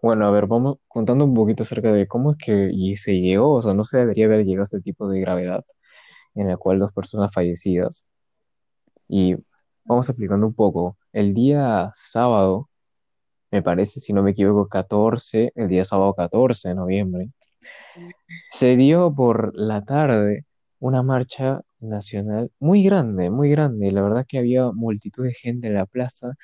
Bueno, 0.00 0.26
a 0.26 0.30
ver, 0.30 0.46
vamos 0.46 0.78
contando 0.86 1.24
un 1.24 1.34
poquito 1.34 1.64
acerca 1.64 1.92
de 1.92 2.06
cómo 2.06 2.32
es 2.32 2.38
que 2.38 2.70
y 2.72 2.96
se 2.96 3.20
llegó, 3.20 3.54
o 3.54 3.62
sea, 3.62 3.74
no 3.74 3.84
se 3.84 3.98
debería 3.98 4.26
haber 4.26 4.44
llegado 4.44 4.62
a 4.62 4.64
este 4.64 4.80
tipo 4.80 5.08
de 5.08 5.20
gravedad 5.20 5.64
en 6.34 6.48
la 6.48 6.56
cual 6.56 6.78
dos 6.80 6.92
personas 6.92 7.32
fallecidas. 7.32 8.04
Y 9.08 9.36
vamos 9.84 10.08
explicando 10.08 10.46
un 10.46 10.54
poco. 10.54 10.96
El 11.12 11.34
día 11.34 11.90
sábado, 11.94 12.70
me 13.50 13.62
parece, 13.62 14.00
si 14.00 14.12
no 14.12 14.22
me 14.22 14.32
equivoco, 14.32 14.68
14, 14.68 15.52
el 15.56 15.68
día 15.68 15.84
sábado 15.84 16.14
14 16.14 16.70
de 16.70 16.74
noviembre, 16.76 17.30
se 18.50 18.76
dio 18.76 19.14
por 19.14 19.52
la 19.56 19.84
tarde 19.84 20.44
una 20.80 21.02
marcha 21.02 21.62
nacional 21.80 22.50
muy 22.60 22.82
grande, 22.82 23.30
muy 23.30 23.50
grande. 23.50 23.92
La 23.92 24.02
verdad 24.02 24.26
que 24.28 24.38
había 24.38 24.70
multitud 24.72 25.24
de 25.24 25.34
gente 25.34 25.68
en 25.68 25.74
la 25.74 25.86
plaza, 25.86 26.34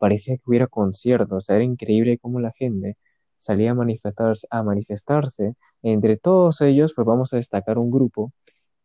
parecía 0.00 0.36
que 0.36 0.42
hubiera 0.46 0.66
conciertos, 0.66 1.50
era 1.50 1.62
increíble 1.64 2.18
cómo 2.18 2.40
la 2.40 2.52
gente 2.52 2.96
salía 3.38 3.72
a 3.72 3.74
manifestarse, 3.74 4.46
a. 4.50 5.54
Entre 5.82 6.16
todos 6.18 6.60
ellos, 6.62 6.94
pues 6.94 7.06
vamos 7.06 7.32
a 7.34 7.36
destacar 7.38 7.78
un 7.78 7.90
grupo 7.90 8.32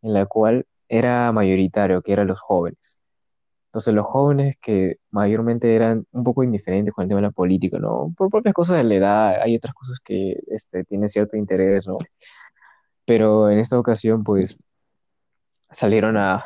en 0.02 0.14
la 0.14 0.26
cual 0.28 0.68
era 0.90 1.32
mayoritario, 1.32 2.02
que 2.02 2.14
eran 2.14 2.28
los 2.28 2.40
jóvenes. 2.40 3.00
Entonces 3.68 3.94
los 3.94 4.06
jóvenes 4.08 4.56
que 4.62 4.98
mayormente 5.12 5.76
eran 5.76 6.06
un 6.12 6.24
poco 6.24 6.44
indiferentes 6.44 6.94
con 6.94 7.04
el 7.04 7.10
tema 7.10 7.22
de 7.22 7.28
la 7.28 7.32
política, 7.32 7.80
¿no? 7.80 8.14
Por 8.18 8.30
propias 8.30 8.54
cosas 8.54 8.78
de 8.78 8.84
la 8.86 8.96
edad, 8.96 9.42
hay 9.42 9.56
otras 9.58 9.74
cosas 9.76 10.00
que 10.04 10.40
este, 10.48 10.84
tienen 10.86 11.10
cierto 11.10 11.38
interés, 11.38 11.88
¿no? 11.88 11.98
Pero 13.06 13.50
en 13.50 13.60
esta 13.60 13.80
ocasión, 13.80 14.24
pues, 14.24 14.58
salieron 15.72 16.18
a 16.18 16.44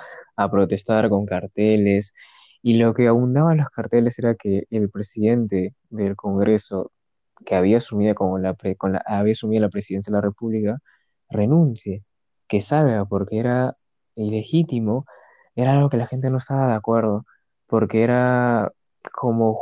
protestar 0.51 1.09
con 1.09 1.25
carteles 1.25 2.13
y 2.61 2.75
lo 2.75 2.93
que 2.93 3.07
abundaba 3.07 3.51
en 3.53 3.59
los 3.59 3.69
carteles 3.69 4.19
era 4.19 4.35
que 4.35 4.65
el 4.69 4.89
presidente 4.89 5.75
del 5.89 6.15
Congreso, 6.15 6.91
que 7.45 7.55
había 7.55 7.77
asumido, 7.77 8.15
con 8.15 8.41
la, 8.43 8.53
pre- 8.53 8.75
con 8.75 8.93
la, 8.93 8.99
había 9.05 9.33
asumido 9.33 9.61
la 9.61 9.69
presidencia 9.69 10.11
de 10.11 10.17
la 10.17 10.21
República, 10.21 10.79
renuncie, 11.29 12.03
que 12.47 12.61
salga, 12.61 13.05
porque 13.05 13.39
era 13.39 13.77
ilegítimo, 14.15 15.05
era 15.55 15.73
algo 15.73 15.89
que 15.89 15.97
la 15.97 16.07
gente 16.07 16.29
no 16.29 16.37
estaba 16.37 16.67
de 16.67 16.73
acuerdo, 16.75 17.25
porque 17.67 18.03
era 18.03 18.71
como 19.13 19.59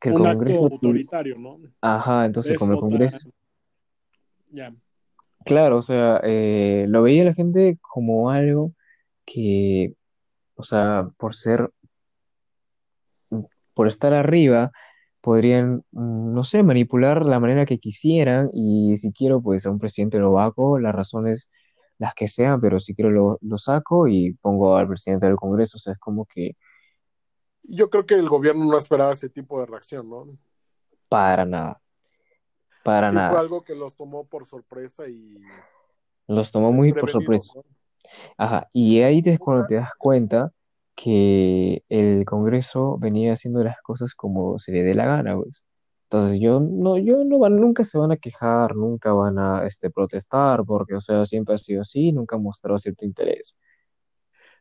que 0.00 0.10
el 0.10 0.16
Un 0.16 0.26
acto 0.26 0.34
Congreso, 0.34 0.64
autoritario, 0.64 1.38
¿no? 1.38 1.58
ajá, 1.80 2.24
entonces 2.26 2.58
como 2.58 2.72
el 2.72 2.78
Congreso, 2.80 3.30
ya. 4.52 4.72
claro, 5.44 5.78
o 5.78 5.82
sea, 5.82 6.20
eh, 6.24 6.86
lo 6.88 7.02
veía 7.02 7.24
la 7.24 7.34
gente 7.34 7.78
como 7.80 8.30
algo 8.30 8.72
que, 9.26 9.94
o 10.56 10.64
sea, 10.64 11.10
por 11.18 11.34
ser 11.34 11.70
por 13.78 13.86
estar 13.86 14.12
arriba, 14.12 14.72
podrían, 15.20 15.84
mm, 15.92 16.34
no 16.34 16.42
sé, 16.42 16.64
manipular 16.64 17.24
la 17.24 17.38
manera 17.38 17.64
que 17.64 17.78
quisieran 17.78 18.50
y 18.52 18.96
si 18.96 19.12
quiero, 19.12 19.40
pues 19.40 19.66
a 19.66 19.70
un 19.70 19.78
presidente 19.78 20.18
lo 20.18 20.40
hago, 20.40 20.80
las 20.80 20.92
razones 20.94 21.48
las 21.98 22.14
que 22.14 22.26
sean, 22.26 22.60
pero 22.60 22.80
si 22.80 22.94
quiero 22.96 23.10
lo, 23.12 23.38
lo 23.40 23.56
saco 23.58 24.08
y 24.08 24.32
pongo 24.42 24.76
al 24.76 24.88
presidente 24.88 25.26
del 25.26 25.36
Congreso, 25.36 25.76
o 25.76 25.80
sea, 25.80 25.92
es 25.92 26.00
como 26.00 26.26
que 26.26 26.56
Yo 27.62 27.88
creo 27.88 28.04
que 28.04 28.14
el 28.14 28.28
gobierno 28.28 28.64
no 28.64 28.76
esperaba 28.76 29.12
ese 29.12 29.28
tipo 29.28 29.60
de 29.60 29.66
reacción, 29.66 30.10
¿no? 30.10 30.26
para 31.08 31.44
nada, 31.44 31.80
para 32.82 33.08
Sí 33.08 33.14
fue 33.14 33.22
nada. 33.22 33.40
algo 33.40 33.62
que 33.62 33.74
los 33.76 33.96
tomó 33.96 34.26
por 34.26 34.46
sorpresa 34.46 35.08
y 35.08 35.38
Los 36.26 36.50
tomó 36.52 36.72
muy 36.72 36.92
por 36.92 37.10
sorpresa. 37.10 37.52
¿no? 37.56 37.64
Ajá, 38.36 38.68
y 38.72 39.00
ahí 39.02 39.22
es 39.24 39.38
cuando 39.38 39.66
te 39.66 39.74
das 39.76 39.90
cuenta 39.98 40.52
que 41.00 41.84
el 41.88 42.24
Congreso 42.24 42.98
venía 42.98 43.32
haciendo 43.34 43.62
las 43.62 43.80
cosas 43.82 44.14
como 44.14 44.58
se 44.58 44.72
le 44.72 44.82
dé 44.82 44.94
la 44.94 45.06
gana, 45.06 45.36
pues. 45.36 45.64
Entonces 46.10 46.40
yo 46.40 46.58
no, 46.58 46.98
yo 46.98 47.22
no 47.24 47.38
van, 47.38 47.56
nunca 47.56 47.84
se 47.84 47.98
van 47.98 48.10
a 48.10 48.16
quejar, 48.16 48.74
nunca 48.74 49.12
van 49.12 49.38
a 49.38 49.66
este, 49.66 49.90
protestar, 49.90 50.64
porque, 50.64 50.94
o 50.94 51.00
sea, 51.00 51.24
siempre 51.24 51.54
ha 51.54 51.58
sido 51.58 51.82
así, 51.82 52.12
nunca 52.12 52.36
han 52.36 52.42
mostrado 52.42 52.78
cierto 52.78 53.04
interés. 53.04 53.56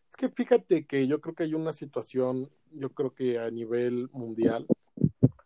es 0.09 0.17
que 0.17 0.29
fíjate 0.29 0.85
que 0.85 1.07
yo 1.07 1.21
creo 1.21 1.33
que 1.33 1.43
hay 1.43 1.55
una 1.55 1.71
situación, 1.71 2.51
yo 2.71 2.91
creo 2.91 3.15
que 3.15 3.39
a 3.39 3.49
nivel 3.49 4.09
mundial, 4.11 4.67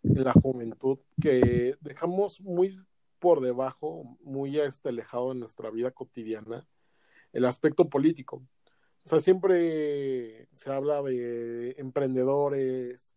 en 0.04 0.24
la 0.24 0.34
juventud, 0.34 0.98
que 1.22 1.76
dejamos 1.80 2.42
muy 2.42 2.76
por 3.20 3.40
debajo, 3.40 4.18
muy 4.24 4.60
este, 4.60 4.90
alejado 4.90 5.30
de 5.30 5.40
nuestra 5.40 5.70
vida 5.70 5.92
cotidiana, 5.92 6.68
el 7.32 7.46
aspecto 7.46 7.88
político. 7.88 8.44
O 9.04 9.10
sea, 9.10 9.20
siempre 9.20 10.48
se 10.54 10.72
habla 10.72 11.02
de 11.02 11.72
emprendedores, 11.78 13.16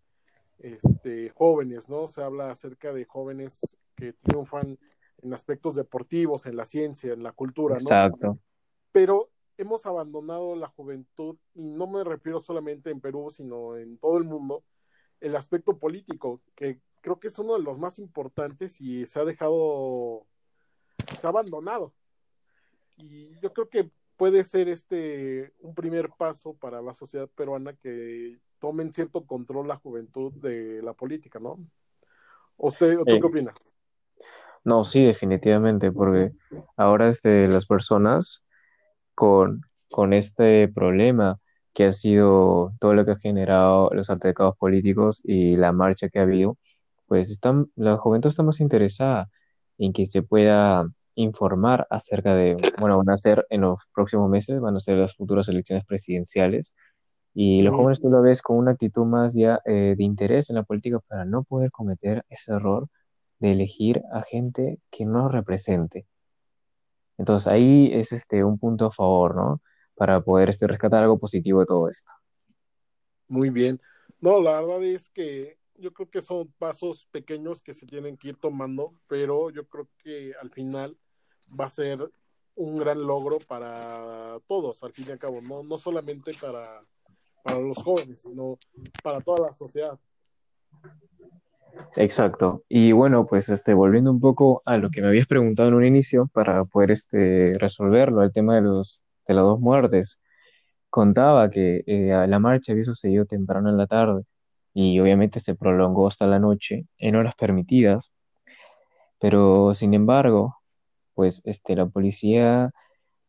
este, 0.58 1.30
jóvenes, 1.30 1.88
¿no? 1.88 2.06
Se 2.06 2.22
habla 2.22 2.50
acerca 2.50 2.92
de 2.92 3.04
jóvenes 3.04 3.76
que 3.94 4.12
triunfan 4.14 4.78
en 5.22 5.34
aspectos 5.34 5.74
deportivos, 5.74 6.46
en 6.46 6.56
la 6.56 6.64
ciencia, 6.64 7.12
en 7.12 7.22
la 7.22 7.32
cultura, 7.32 7.74
¿no? 7.76 7.80
Exacto, 7.80 8.38
Pero 8.92 9.30
hemos 9.58 9.86
abandonado 9.86 10.56
la 10.56 10.68
juventud, 10.68 11.36
y 11.54 11.64
no 11.64 11.86
me 11.86 12.02
refiero 12.02 12.40
solamente 12.40 12.90
en 12.90 13.00
Perú, 13.00 13.30
sino 13.30 13.76
en 13.76 13.98
todo 13.98 14.18
el 14.18 14.24
mundo, 14.24 14.64
el 15.20 15.36
aspecto 15.36 15.78
político, 15.78 16.40
que 16.54 16.80
creo 17.00 17.20
que 17.20 17.28
es 17.28 17.38
uno 17.38 17.54
de 17.54 17.62
los 17.62 17.78
más 17.78 17.98
importantes 17.98 18.80
y 18.80 19.04
se 19.06 19.20
ha 19.20 19.24
dejado, 19.24 20.26
se 21.18 21.26
ha 21.26 21.30
abandonado. 21.30 21.92
Y 22.96 23.38
yo 23.40 23.52
creo 23.52 23.68
que 23.68 23.90
puede 24.16 24.44
ser 24.44 24.68
este 24.68 25.52
un 25.60 25.74
primer 25.74 26.12
paso 26.12 26.54
para 26.54 26.82
la 26.82 26.94
sociedad 26.94 27.28
peruana 27.28 27.74
que 27.74 28.38
tomen 28.60 28.92
cierto 28.92 29.26
control 29.26 29.68
la 29.68 29.76
juventud 29.76 30.32
de 30.34 30.82
la 30.82 30.94
política, 30.94 31.38
¿no? 31.40 31.58
¿Usted, 32.56 32.98
¿Tú 33.08 33.18
Eh, 33.18 33.20
qué 33.20 33.26
opinas? 33.26 33.54
no, 34.64 34.84
sí, 34.84 35.04
definitivamente, 35.04 35.92
porque 35.92 36.32
ahora 36.76 37.08
este, 37.08 37.48
las 37.48 37.66
personas 37.66 38.44
con, 39.14 39.62
con 39.90 40.12
este 40.14 40.68
problema 40.68 41.38
que 41.74 41.86
ha 41.86 41.92
sido 41.92 42.74
todo 42.80 42.94
lo 42.94 43.04
que 43.04 43.12
ha 43.12 43.16
generado 43.18 43.90
los 43.92 44.10
altercados 44.10 44.56
políticos 44.58 45.20
y 45.24 45.56
la 45.56 45.72
marcha 45.72 46.08
que 46.08 46.20
ha 46.20 46.22
habido, 46.22 46.58
pues 47.06 47.30
están, 47.30 47.70
la 47.76 47.98
juventud 47.98 48.28
está 48.30 48.42
más 48.44 48.60
interesada 48.60 49.28
en 49.78 49.92
que 49.92 50.06
se 50.06 50.22
pueda 50.22 50.88
informar 51.14 51.86
acerca 51.90 52.34
de, 52.34 52.56
bueno, 52.78 52.98
van 52.98 53.10
a 53.10 53.16
ser 53.16 53.46
en 53.50 53.62
los 53.62 53.78
próximos 53.94 54.28
meses, 54.28 54.60
van 54.60 54.76
a 54.76 54.80
ser 54.80 54.98
las 54.98 55.14
futuras 55.14 55.48
elecciones 55.48 55.84
presidenciales, 55.84 56.74
y 57.36 57.62
los 57.62 57.74
jóvenes 57.74 58.00
tú 58.00 58.10
lo 58.10 58.22
ves 58.22 58.42
con 58.42 58.56
una 58.56 58.70
actitud 58.72 59.04
más 59.04 59.34
ya 59.34 59.60
eh, 59.64 59.94
de 59.96 60.04
interés 60.04 60.50
en 60.50 60.56
la 60.56 60.62
política 60.62 61.00
para 61.00 61.24
no 61.24 61.42
poder 61.42 61.72
cometer 61.72 62.24
ese 62.28 62.52
error 62.52 62.88
de 63.40 63.50
elegir 63.50 64.02
a 64.12 64.22
gente 64.22 64.78
que 64.90 65.04
no 65.04 65.28
represente. 65.28 66.06
Entonces 67.18 67.48
ahí 67.48 67.90
es 67.92 68.12
este 68.12 68.44
un 68.44 68.58
punto 68.58 68.86
a 68.86 68.92
favor, 68.92 69.34
¿no? 69.34 69.60
Para 69.96 70.20
poder 70.20 70.48
este, 70.48 70.68
rescatar 70.68 71.02
algo 71.02 71.18
positivo 71.18 71.60
de 71.60 71.66
todo 71.66 71.88
esto. 71.88 72.12
Muy 73.26 73.50
bien. 73.50 73.80
No, 74.20 74.40
la 74.40 74.60
verdad 74.60 74.84
es 74.84 75.10
que 75.10 75.58
yo 75.76 75.92
creo 75.92 76.08
que 76.08 76.22
son 76.22 76.52
pasos 76.58 77.06
pequeños 77.10 77.62
que 77.62 77.74
se 77.74 77.86
tienen 77.86 78.16
que 78.16 78.28
ir 78.28 78.36
tomando, 78.36 78.94
pero 79.08 79.50
yo 79.50 79.66
creo 79.68 79.88
que 79.98 80.34
al 80.40 80.50
final 80.50 80.96
va 81.58 81.66
a 81.66 81.68
ser 81.68 82.10
un 82.56 82.78
gran 82.78 83.04
logro 83.04 83.38
para 83.40 84.38
todos, 84.46 84.82
al 84.82 84.92
fin 84.92 85.06
y 85.08 85.12
al 85.12 85.18
cabo, 85.18 85.40
no, 85.40 85.62
no 85.62 85.78
solamente 85.78 86.32
para, 86.40 86.82
para 87.42 87.58
los 87.58 87.78
jóvenes, 87.78 88.22
sino 88.22 88.58
para 89.02 89.20
toda 89.20 89.48
la 89.48 89.54
sociedad. 89.54 89.98
Exacto. 91.96 92.64
Y 92.68 92.92
bueno, 92.92 93.26
pues 93.26 93.48
este, 93.48 93.74
volviendo 93.74 94.10
un 94.10 94.20
poco 94.20 94.62
a 94.64 94.76
lo 94.76 94.90
que 94.90 95.00
me 95.00 95.08
habías 95.08 95.26
preguntado 95.26 95.68
en 95.68 95.74
un 95.74 95.84
inicio 95.86 96.28
para 96.32 96.64
poder 96.64 96.92
este, 96.92 97.56
resolverlo, 97.58 98.22
el 98.22 98.32
tema 98.32 98.54
de 98.56 98.62
los, 98.62 99.02
de 99.26 99.34
las 99.34 99.44
dos 99.44 99.60
muertes. 99.60 100.20
Contaba 100.90 101.50
que 101.50 101.82
eh, 101.86 102.26
la 102.28 102.38
marcha 102.38 102.72
había 102.72 102.84
sucedido 102.84 103.26
temprano 103.26 103.68
en 103.68 103.76
la 103.76 103.86
tarde 103.86 104.22
y 104.72 104.98
obviamente 105.00 105.40
se 105.40 105.54
prolongó 105.54 106.06
hasta 106.06 106.26
la 106.26 106.38
noche 106.38 106.86
en 106.98 107.16
horas 107.16 107.34
permitidas, 107.36 108.12
pero 109.20 109.74
sin 109.74 109.94
embargo, 109.94 110.56
pues 111.14 111.42
este, 111.44 111.76
la 111.76 111.86
policía, 111.86 112.70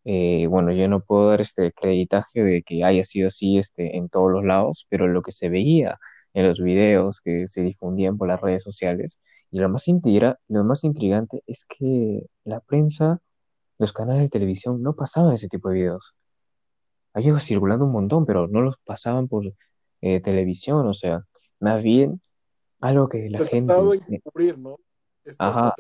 eh, 0.06 0.48
bueno, 0.48 0.72
yo 0.74 0.88
no 0.90 1.02
puedo 1.02 1.30
dar 1.30 1.42
este 1.42 1.72
creditaje 1.74 2.44
de 2.44 2.64
que 2.64 2.84
haya 2.84 3.04
sido 3.04 3.28
así 3.30 3.58
este, 3.58 3.98
en 3.98 4.10
todos 4.10 4.32
los 4.32 4.44
lados, 4.46 4.88
pero 4.90 5.08
lo 5.08 5.22
que 5.22 5.32
se 5.32 5.50
veía 5.50 5.98
en 6.34 6.48
los 6.48 6.60
videos 6.62 7.22
que 7.22 7.48
se 7.48 7.62
difundían 7.64 8.18
por 8.18 8.28
las 8.30 8.42
redes 8.42 8.64
sociales, 8.64 9.20
y 9.52 9.60
lo 9.60 9.70
más 9.70 9.88
intriga- 9.88 10.38
lo 10.50 10.64
más 10.66 10.84
intrigante 10.84 11.44
es 11.48 11.66
que 11.68 12.26
la 12.46 12.60
prensa, 12.62 13.20
los 13.80 13.94
canales 13.94 14.24
de 14.24 14.30
televisión 14.30 14.82
no 14.84 14.96
pasaban 14.96 15.34
ese 15.34 15.48
tipo 15.50 15.70
de 15.70 15.76
videos. 15.76 16.14
Había 17.14 17.40
circulando 17.40 17.86
un 17.86 17.92
montón, 17.94 18.26
pero 18.26 18.48
no 18.48 18.62
los 18.62 18.78
pasaban 18.86 19.28
por 19.28 19.46
eh, 20.02 20.20
televisión, 20.22 20.86
o 20.88 20.94
sea, 20.94 21.22
más 21.60 21.82
bien 21.82 22.22
algo 22.82 23.08
que 23.10 23.30
la 23.30 23.40
gente... 23.52 23.74
¿no? 23.74 23.90
Ajá. 25.40 25.76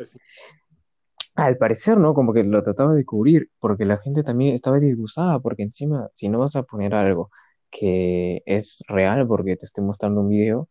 Al 1.35 1.57
parecer, 1.57 1.97
¿no? 1.97 2.13
Como 2.13 2.31
que 2.33 2.43
lo 2.45 2.63
trataba 2.63 2.93
de 2.93 3.03
cubrir, 3.05 3.49
porque 3.59 3.85
la 3.85 3.97
gente 3.97 4.23
también 4.23 4.55
estaba 4.55 4.79
disgustada, 4.79 5.39
porque 5.39 5.63
encima, 5.63 6.09
si 6.13 6.29
no 6.29 6.39
vas 6.39 6.55
a 6.55 6.63
poner 6.63 6.95
algo 6.95 7.29
que 7.71 8.41
es 8.45 8.83
real, 8.87 9.27
porque 9.27 9.57
te 9.57 9.65
estoy 9.65 9.83
mostrando 9.83 10.21
un 10.21 10.29
video, 10.29 10.69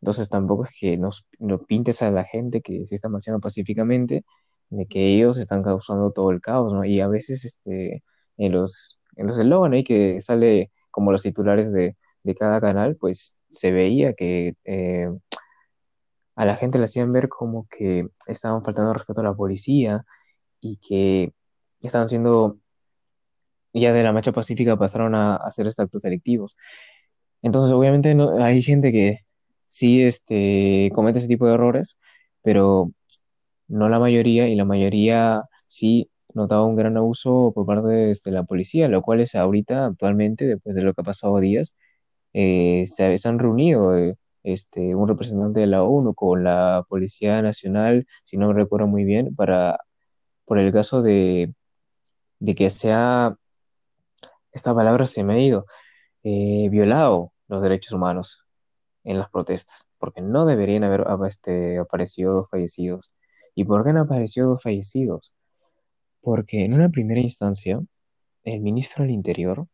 entonces 0.00 0.30
tampoco 0.30 0.64
es 0.64 0.70
que 0.80 0.96
nos, 0.96 1.26
no 1.38 1.58
pintes 1.58 2.00
a 2.02 2.10
la 2.10 2.24
gente 2.24 2.62
que 2.62 2.86
se 2.86 2.94
está 2.94 3.08
marchando 3.10 3.40
pacíficamente, 3.40 4.24
de 4.70 4.86
que 4.86 5.14
ellos 5.14 5.36
están 5.38 5.62
causando 5.62 6.10
todo 6.12 6.30
el 6.30 6.40
caos, 6.40 6.72
¿no? 6.72 6.84
Y 6.84 7.00
a 7.00 7.08
veces 7.08 7.44
este, 7.44 8.02
en 8.38 8.52
los, 8.52 8.98
en 9.16 9.26
los 9.26 9.38
eslogan 9.38 9.74
ahí 9.74 9.84
que 9.84 10.20
sale 10.22 10.72
como 10.90 11.12
los 11.12 11.22
titulares 11.22 11.72
de, 11.72 11.96
de 12.22 12.34
cada 12.34 12.60
canal, 12.60 12.96
pues 12.96 13.36
se 13.50 13.70
veía 13.70 14.14
que 14.14 14.54
eh, 14.64 15.08
a 16.36 16.44
la 16.44 16.56
gente 16.56 16.78
le 16.78 16.84
hacían 16.84 17.12
ver 17.12 17.28
como 17.28 17.66
que 17.68 18.08
estaban 18.26 18.62
faltando 18.64 18.92
respeto 18.94 19.22
a 19.22 19.24
la 19.24 19.34
policía 19.34 20.04
y 20.60 20.78
que 20.78 21.32
estaban 21.80 22.08
siendo, 22.08 22.60
ya 23.72 23.92
de 23.92 24.02
la 24.02 24.12
marcha 24.12 24.32
pacífica 24.32 24.78
pasaron 24.78 25.14
a, 25.14 25.36
hacer 25.36 25.66
estos 25.66 25.84
actos 25.84 26.02
delictivos. 26.02 26.56
Entonces, 27.42 27.72
obviamente, 27.72 28.14
no, 28.14 28.38
hay 28.44 28.62
gente 28.62 28.92
que 28.92 29.20
sí 29.66 30.02
este, 30.02 30.90
comete 30.94 31.18
ese 31.20 31.28
tipo 31.28 31.46
de 31.46 31.54
errores, 31.54 31.98
pero 32.42 32.92
no 33.68 33.88
la 33.88 33.98
mayoría, 33.98 34.48
y 34.48 34.56
la 34.56 34.64
mayoría 34.64 35.44
sí 35.68 36.10
notaba 36.34 36.66
un 36.66 36.76
gran 36.76 36.96
abuso 36.96 37.52
por 37.54 37.66
parte 37.66 37.88
de 37.88 38.10
este, 38.12 38.30
la 38.32 38.44
policía, 38.44 38.88
lo 38.88 39.02
cual 39.02 39.20
es 39.20 39.34
ahorita, 39.34 39.86
actualmente, 39.86 40.46
después 40.46 40.76
de 40.76 40.82
lo 40.82 40.94
que 40.94 41.02
ha 41.02 41.04
pasado 41.04 41.40
días, 41.40 41.74
eh, 42.34 42.84
se, 42.86 43.18
se 43.18 43.28
han 43.28 43.38
reunido 43.38 43.96
eh, 43.98 44.16
este, 44.46 44.94
un 44.94 45.08
representante 45.08 45.60
de 45.60 45.66
la 45.66 45.82
ONU 45.82 46.14
con 46.14 46.44
la 46.44 46.84
Policía 46.88 47.42
Nacional, 47.42 48.06
si 48.22 48.36
no 48.36 48.48
me 48.48 48.54
recuerdo 48.54 48.86
muy 48.86 49.04
bien, 49.04 49.34
para, 49.34 49.78
por 50.44 50.58
el 50.58 50.72
caso 50.72 51.02
de, 51.02 51.52
que 52.56 52.70
sea, 52.70 53.36
esta 54.52 54.74
palabra 54.74 55.06
se 55.06 55.24
me 55.24 55.34
ha 55.34 55.40
ido, 55.40 55.66
eh, 56.22 56.68
violado 56.70 57.32
los 57.48 57.62
derechos 57.62 57.92
humanos 57.92 58.44
en 59.04 59.18
las 59.18 59.30
protestas, 59.30 59.86
porque 59.98 60.22
no 60.22 60.46
deberían 60.46 60.84
haber 60.84 61.04
este, 61.28 61.78
aparecido 61.78 62.34
dos 62.34 62.48
fallecidos. 62.50 63.14
¿Y 63.54 63.64
por 63.64 63.84
qué 63.84 63.90
han 63.90 63.98
aparecido 63.98 64.50
dos 64.50 64.62
fallecidos? 64.62 65.32
Porque 66.20 66.64
en 66.64 66.74
una 66.74 66.90
primera 66.90 67.20
instancia, 67.20 67.80
el 68.44 68.60
ministro 68.60 69.02
del 69.04 69.12
Interior, 69.12 69.66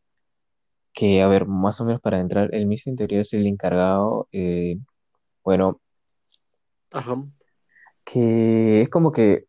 que, 0.93 1.23
a 1.23 1.29
ver, 1.29 1.47
más 1.47 1.81
o 1.81 1.85
menos 1.85 2.01
para 2.01 2.21
entrar, 2.21 2.55
el 2.55 2.67
ministro 2.67 2.91
Interior 2.91 3.23
es 3.23 3.33
el 3.33 3.47
encargado, 3.47 4.29
eh, 4.33 4.79
bueno, 5.43 5.81
Ajá. 6.93 7.23
que 8.05 8.83
es 8.83 8.89
como 8.89 9.13
que 9.13 9.47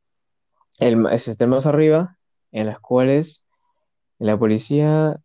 el, 0.79 1.05
es 1.07 1.27
este 1.27 1.47
más 1.47 1.65
arriba, 1.65 2.17
en 2.51 2.67
las 2.67 2.79
cuales 2.79 3.45
la 4.19 4.37
policía 4.37 5.17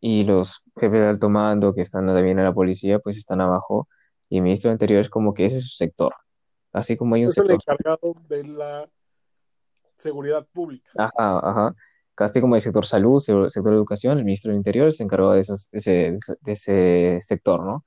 y 0.00 0.24
los 0.24 0.62
jefes 0.76 1.00
de 1.00 1.08
alto 1.08 1.28
mando 1.28 1.74
que 1.74 1.80
están 1.80 2.06
también 2.06 2.38
en 2.38 2.44
la 2.44 2.54
policía, 2.54 2.98
pues 2.98 3.16
están 3.16 3.40
abajo, 3.40 3.88
y 4.28 4.36
el 4.36 4.42
ministro 4.42 4.68
del 4.68 4.76
Interior 4.76 5.00
es 5.00 5.10
como 5.10 5.34
que 5.34 5.44
ese 5.44 5.58
es 5.58 5.64
su 5.64 5.76
sector, 5.76 6.14
así 6.72 6.96
como 6.96 7.16
hay 7.16 7.22
un 7.22 7.30
Es 7.30 7.38
el 7.38 7.48
sector 7.48 7.60
encargado 7.74 8.14
de 8.28 8.44
la 8.44 8.88
seguridad 9.98 10.46
pública. 10.52 10.90
Ajá, 10.96 11.38
ajá. 11.38 11.74
Casi 12.14 12.40
como 12.40 12.56
el 12.56 12.62
sector 12.62 12.86
salud, 12.86 13.20
se- 13.20 13.32
sector 13.50 13.72
educación, 13.74 14.18
el 14.18 14.24
ministro 14.24 14.50
del 14.50 14.58
Interior 14.58 14.92
se 14.92 15.02
encargó 15.04 15.32
de, 15.32 15.40
esos- 15.40 15.68
de 15.72 15.78
ese, 15.80 16.72
de 16.72 17.20
sector, 17.22 17.64
¿no? 17.64 17.84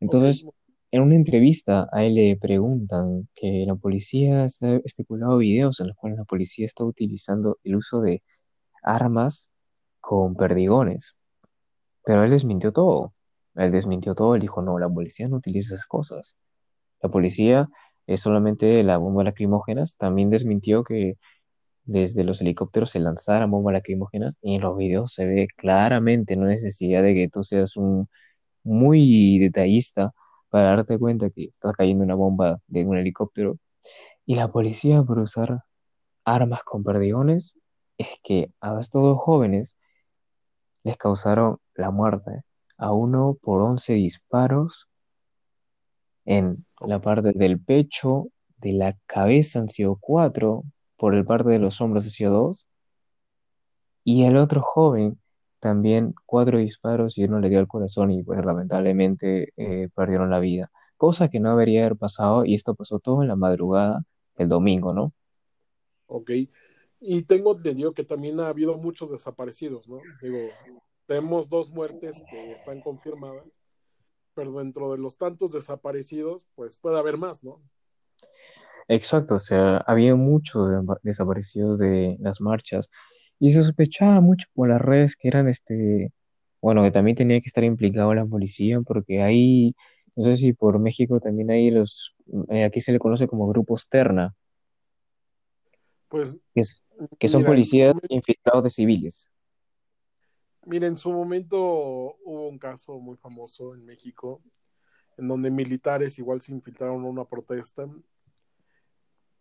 Entonces, 0.00 0.46
en 0.90 1.02
una 1.02 1.16
entrevista 1.16 1.88
a 1.92 2.04
él 2.04 2.14
le 2.16 2.36
preguntan 2.36 3.28
que 3.34 3.64
la 3.66 3.74
policía 3.76 4.42
ha 4.44 4.46
especulado 4.84 5.38
videos 5.38 5.80
en 5.80 5.88
los 5.88 5.96
cuales 5.96 6.18
la 6.18 6.24
policía 6.24 6.66
está 6.66 6.84
utilizando 6.84 7.58
el 7.64 7.76
uso 7.76 8.00
de 8.00 8.22
armas 8.82 9.50
con 10.00 10.36
perdigones, 10.36 11.16
pero 12.04 12.24
él 12.24 12.30
desmintió 12.30 12.72
todo. 12.72 13.14
Él 13.54 13.70
desmintió 13.72 14.14
todo, 14.14 14.34
él 14.34 14.40
dijo, 14.42 14.62
no, 14.62 14.78
la 14.78 14.88
policía 14.88 15.28
no 15.28 15.36
utiliza 15.36 15.74
esas 15.74 15.86
cosas. 15.86 16.36
La 17.02 17.10
policía 17.10 17.68
es 18.06 18.20
solamente 18.22 18.82
la 18.84 18.98
bomba 18.98 19.24
lacrimógenas, 19.24 19.96
también 19.98 20.30
desmintió 20.30 20.84
que 20.84 21.16
desde 21.88 22.22
los 22.22 22.42
helicópteros 22.42 22.90
se 22.90 23.00
lanzaran 23.00 23.50
bombas 23.50 23.72
lacrimógenas 23.72 24.36
y 24.42 24.56
en 24.56 24.60
los 24.62 24.76
videos 24.76 25.14
se 25.14 25.26
ve 25.26 25.48
claramente, 25.56 26.36
no 26.36 26.46
necesidad 26.46 27.02
de 27.02 27.14
que 27.14 27.28
tú 27.30 27.42
seas 27.42 27.76
un 27.78 28.08
muy 28.62 29.38
detallista 29.38 30.12
para 30.50 30.70
darte 30.76 30.98
cuenta 30.98 31.30
que 31.30 31.46
está 31.46 31.72
cayendo 31.72 32.04
una 32.04 32.14
bomba 32.14 32.60
de 32.66 32.84
un 32.84 32.98
helicóptero. 32.98 33.58
Y 34.26 34.36
la 34.36 34.52
policía 34.52 35.02
por 35.02 35.18
usar 35.18 35.62
armas 36.24 36.62
con 36.64 36.84
perdigones 36.84 37.58
es 37.98 38.08
que 38.22 38.52
a 38.60 38.78
estos 38.80 39.02
dos 39.02 39.18
jóvenes 39.18 39.76
les 40.84 40.96
causaron 40.98 41.58
la 41.74 41.90
muerte. 41.90 42.42
A 42.76 42.92
uno 42.92 43.38
por 43.42 43.62
11 43.62 43.94
disparos 43.94 44.88
en 46.26 46.66
la 46.80 47.00
parte 47.00 47.32
del 47.34 47.60
pecho, 47.60 48.28
de 48.58 48.72
la 48.74 48.96
cabeza 49.06 49.60
han 49.60 49.70
sido 49.70 49.96
cuatro, 49.98 50.64
por 50.98 51.14
el 51.14 51.24
parte 51.24 51.48
de 51.48 51.58
los 51.58 51.80
hombros 51.80 52.04
sido 52.12 52.32
dos, 52.32 52.68
y 54.04 54.24
el 54.24 54.36
otro 54.36 54.60
joven 54.62 55.18
también 55.60 56.14
cuatro 56.26 56.58
disparos 56.58 57.18
y 57.18 57.24
uno 57.24 57.40
le 57.40 57.48
dio 57.48 57.58
al 57.58 57.68
corazón 57.68 58.10
y 58.10 58.22
pues 58.22 58.44
lamentablemente 58.44 59.52
eh, 59.56 59.88
perdieron 59.94 60.30
la 60.30 60.40
vida. 60.40 60.70
Cosa 60.96 61.28
que 61.28 61.40
no 61.40 61.50
debería 61.50 61.80
haber 61.80 61.96
pasado 61.96 62.44
y 62.44 62.54
esto 62.54 62.74
pasó 62.74 62.98
todo 62.98 63.22
en 63.22 63.28
la 63.28 63.36
madrugada 63.36 64.04
del 64.36 64.48
domingo, 64.48 64.92
¿no? 64.92 65.12
Ok. 66.06 66.30
Y 67.00 67.22
tengo 67.22 67.56
entendido 67.56 67.92
que 67.92 68.04
también 68.04 68.40
ha 68.40 68.48
habido 68.48 68.76
muchos 68.76 69.10
desaparecidos, 69.10 69.88
¿no? 69.88 70.00
Digo, 70.20 70.38
tenemos 71.06 71.48
dos 71.48 71.70
muertes 71.70 72.24
que 72.30 72.52
están 72.52 72.80
confirmadas, 72.80 73.62
pero 74.34 74.52
dentro 74.52 74.90
de 74.90 74.98
los 74.98 75.16
tantos 75.16 75.52
desaparecidos, 75.52 76.48
pues 76.54 76.76
puede 76.76 76.98
haber 76.98 77.16
más, 77.16 77.44
¿no? 77.44 77.60
Exacto, 78.88 79.34
o 79.34 79.38
sea, 79.38 79.78
había 79.86 80.14
muchos 80.14 80.70
de- 80.70 80.96
desaparecidos 81.02 81.78
de 81.78 82.16
las 82.20 82.40
marchas 82.40 82.88
y 83.38 83.50
se 83.52 83.62
sospechaba 83.62 84.20
mucho 84.22 84.46
por 84.54 84.68
las 84.68 84.80
redes 84.80 85.14
que 85.16 85.28
eran 85.28 85.46
este, 85.48 86.12
bueno, 86.62 86.82
que 86.82 86.90
también 86.90 87.16
tenía 87.16 87.40
que 87.40 87.46
estar 87.48 87.64
implicado 87.64 88.14
la 88.14 88.24
policía 88.26 88.80
porque 88.80 89.22
ahí, 89.22 89.74
no 90.16 90.24
sé 90.24 90.36
si 90.38 90.52
por 90.54 90.78
México 90.78 91.20
también 91.20 91.50
hay 91.50 91.70
los, 91.70 92.16
eh, 92.50 92.64
aquí 92.64 92.80
se 92.80 92.92
le 92.92 92.98
conoce 92.98 93.28
como 93.28 93.46
grupos 93.48 93.88
terna, 93.88 94.34
Pues 96.08 96.36
que, 96.54 96.60
es- 96.60 96.82
que 97.18 97.28
son 97.28 97.40
mira, 97.40 97.54
en 97.56 97.64
su 97.64 97.78
policías 97.78 97.94
momento, 97.94 98.08
infiltrados 98.08 98.64
de 98.64 98.70
civiles. 98.70 99.28
mira, 100.66 100.86
en 100.86 100.96
su 100.96 101.10
momento 101.12 101.56
hubo 102.24 102.48
un 102.48 102.58
caso 102.58 102.98
muy 102.98 103.16
famoso 103.16 103.74
en 103.74 103.84
México, 103.84 104.42
en 105.18 105.28
donde 105.28 105.50
militares 105.50 106.18
igual 106.18 106.42
se 106.42 106.52
infiltraron 106.52 107.04
a 107.04 107.08
una 107.08 107.24
protesta 107.26 107.88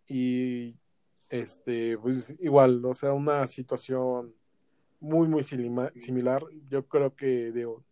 y 0.08 0.76
este, 1.30 1.98
pues 1.98 2.36
igual, 2.40 2.84
o 2.86 2.94
sea, 2.94 3.14
una 3.14 3.46
situación 3.48 4.34
muy, 5.00 5.28
muy 5.28 5.44
similar. 5.44 6.44
Yo 6.70 6.88
creo 6.88 7.16
que, 7.16 7.52
digo, 7.52 7.84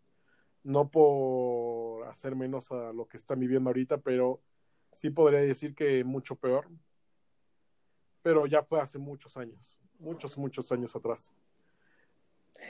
no 0.64 0.90
por 0.90 2.08
hacer 2.08 2.36
menos 2.36 2.72
a 2.72 2.94
lo 2.94 3.08
que 3.08 3.18
están 3.18 3.40
viviendo 3.40 3.70
ahorita, 3.70 3.98
pero 4.00 4.42
sí 4.92 5.10
podría 5.10 5.40
decir 5.42 5.76
que 5.76 6.04
mucho 6.04 6.36
peor. 6.36 6.70
Pero 8.22 8.48
ya 8.48 8.64
fue 8.64 8.82
hace 8.82 8.98
muchos 8.98 9.38
años, 9.38 9.78
muchos, 10.00 10.38
muchos 10.38 10.72
años 10.72 10.96
atrás. 10.96 11.32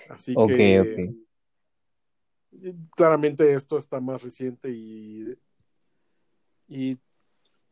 Así 0.10 0.36
que 0.48 1.14
claramente 2.96 3.54
esto 3.54 3.78
está 3.78 4.00
más 4.00 4.24
reciente 4.24 4.70
y, 4.72 5.38
y 6.68 6.98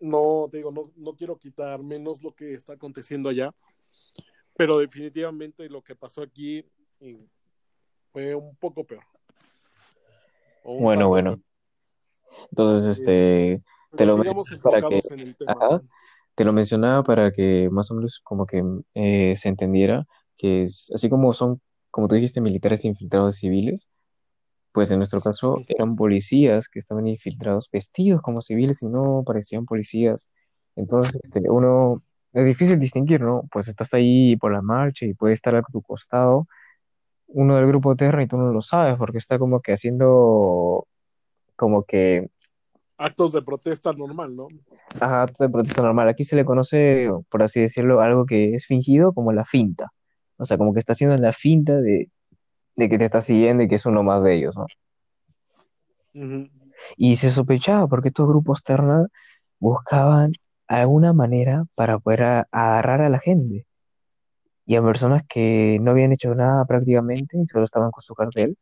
no, 0.03 0.47
te 0.51 0.57
digo, 0.57 0.71
no, 0.71 0.83
no 0.97 1.15
quiero 1.15 1.37
quitar 1.37 1.81
menos 1.81 2.21
lo 2.21 2.33
que 2.35 2.53
está 2.53 2.73
aconteciendo 2.73 3.29
allá, 3.29 3.53
pero 4.55 4.77
definitivamente 4.77 5.69
lo 5.69 5.81
que 5.81 5.95
pasó 5.95 6.21
aquí 6.21 6.65
fue 8.11 8.35
un 8.35 8.55
poco 8.57 8.83
peor, 8.83 9.03
un 10.63 10.83
Bueno, 10.83 11.07
bueno. 11.07 11.29
peor. 11.31 11.43
Entonces, 12.51 12.99
Este, 12.99 13.53
este, 13.53 13.63
te 13.95 14.05
lo 14.05 14.17
te 16.35 16.43
lo 16.45 16.51
mencionaba 16.51 17.03
para 17.03 17.31
que 17.31 17.69
más 17.71 17.91
o 17.91 17.95
menos 17.95 18.19
como 18.23 18.45
que 18.45 18.63
eh, 18.95 19.35
se 19.35 19.49
entendiera 19.49 20.05
que 20.35 20.63
es- 20.63 20.91
así 20.93 21.07
como 21.09 21.31
son, 21.31 21.61
como 21.91 22.07
tú 22.07 22.15
dijiste, 22.15 22.41
militares 22.41 22.85
infiltrados 22.85 23.35
civiles, 23.37 23.87
pues 24.73 24.91
en 24.91 24.97
nuestro 24.99 25.21
caso 25.21 25.61
eran 25.67 25.95
policías 25.95 26.67
que 26.67 26.79
estaban 26.79 27.07
infiltrados, 27.07 27.69
vestidos 27.71 28.21
como 28.21 28.41
civiles 28.41 28.83
y 28.83 28.87
no 28.87 29.23
parecían 29.25 29.65
policías. 29.65 30.29
Entonces, 30.75 31.19
este, 31.23 31.49
uno, 31.49 32.03
es 32.33 32.45
difícil 32.45 32.79
distinguir, 32.79 33.21
¿no? 33.21 33.47
Pues 33.51 33.67
estás 33.69 33.93
ahí 33.93 34.35
por 34.37 34.51
la 34.51 34.61
marcha 34.61 35.05
y 35.05 35.13
puede 35.13 35.35
estar 35.35 35.55
a 35.55 35.63
tu 35.63 35.81
costado 35.81 36.47
uno 37.27 37.55
del 37.55 37.67
grupo 37.67 37.95
Terra 37.95 38.23
y 38.23 38.27
tú 38.27 38.37
no 38.37 38.51
lo 38.51 38.61
sabes 38.61 38.97
porque 38.97 39.17
está 39.17 39.39
como 39.39 39.61
que 39.61 39.73
haciendo 39.73 40.87
como 41.55 41.83
que 41.83 42.29
actos 42.97 43.33
de 43.33 43.41
protesta 43.41 43.91
normal, 43.93 44.35
¿no? 44.35 44.47
Ajá, 44.99 45.23
actos 45.23 45.39
de 45.39 45.49
protesta 45.49 45.81
normal. 45.81 46.07
Aquí 46.07 46.23
se 46.23 46.35
le 46.35 46.45
conoce, 46.45 47.09
por 47.29 47.43
así 47.43 47.59
decirlo, 47.59 48.01
algo 48.01 48.25
que 48.25 48.53
es 48.53 48.65
fingido 48.65 49.13
como 49.13 49.33
la 49.33 49.45
finta. 49.45 49.91
O 50.37 50.45
sea, 50.45 50.57
como 50.57 50.73
que 50.73 50.79
está 50.79 50.93
haciendo 50.93 51.17
la 51.17 51.33
finta 51.33 51.79
de, 51.79 52.09
de 52.75 52.89
que 52.89 52.97
te 52.99 53.05
está 53.05 53.21
siguiendo 53.21 53.63
y 53.63 53.67
que 53.67 53.75
es 53.75 53.85
uno 53.85 54.03
más 54.03 54.23
de 54.23 54.35
ellos, 54.35 54.55
¿no? 54.57 54.67
Y 56.97 57.17
se 57.17 57.29
sospechaba 57.29 57.87
porque 57.87 58.09
estos 58.09 58.27
grupos 58.27 58.63
terna 58.63 59.07
buscaban 59.59 60.33
alguna 60.67 61.13
manera 61.13 61.65
para 61.75 61.99
poder 61.99 62.23
a- 62.23 62.47
agarrar 62.51 63.01
a 63.01 63.09
la 63.09 63.19
gente 63.19 63.65
y 64.65 64.75
a 64.75 64.81
personas 64.83 65.23
que 65.27 65.77
no 65.81 65.91
habían 65.91 66.11
hecho 66.13 66.33
nada 66.35 66.65
prácticamente 66.65 67.37
y 67.37 67.45
solo 67.47 67.65
estaban 67.65 67.91
con 67.91 68.01
su 68.01 68.15
cartel 68.15 68.57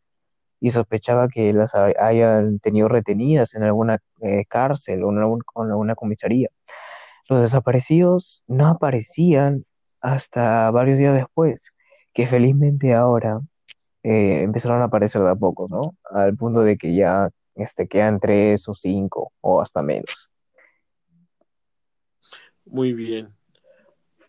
y 0.62 0.71
sospechaba 0.71 1.30
que 1.30 1.54
las 1.54 1.76
ha- 1.76 1.88
hayan 2.00 2.60
tenido 2.60 2.88
retenidas 2.89 3.56
en 3.56 3.63
alguna 3.63 4.00
eh, 4.21 4.45
cárcel 4.47 5.04
o 5.04 5.12
en 5.12 5.19
algún- 5.19 5.41
o 5.56 5.65
en 5.65 5.71
alguna 5.71 5.95
comisaría. 5.95 6.50
Los 7.30 7.41
desaparecidos 7.41 8.43
no 8.47 8.67
aparecían 8.67 9.65
hasta 10.02 10.71
varios 10.71 11.00
días 11.00 11.15
después, 11.15 11.71
que 12.13 12.28
felizmente 12.28 12.93
ahora 12.93 13.41
eh, 14.03 14.41
empezaron 14.41 14.81
a 14.81 14.85
aparecer 14.85 15.21
de 15.21 15.29
a 15.29 15.35
poco, 15.35 15.67
¿no? 15.69 15.95
Al 16.05 16.35
punto 16.35 16.61
de 16.61 16.77
que 16.77 16.95
ya 16.95 17.29
este, 17.55 17.87
quedan 17.87 18.19
tres 18.19 18.67
o 18.67 18.73
cinco 18.73 19.33
o 19.41 19.61
hasta 19.61 19.81
menos. 19.81 20.29
Muy 22.65 22.93
bien. 22.93 23.33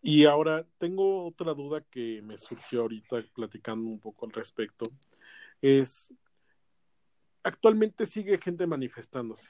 Y 0.03 0.25
ahora 0.25 0.67
tengo 0.79 1.27
otra 1.27 1.55
duda 1.55 1.81
que 1.81 2.21
me 2.23 2.37
surgió 2.37 2.83
ahorita 2.83 3.25
platicando 3.35 3.89
un 3.89 4.01
poco 4.01 4.27
al 4.27 4.33
respecto. 4.33 4.87
Es, 5.61 6.13
actualmente 7.45 8.05
sigue 8.07 8.39
gente 8.39 8.67
manifestándose, 8.67 9.49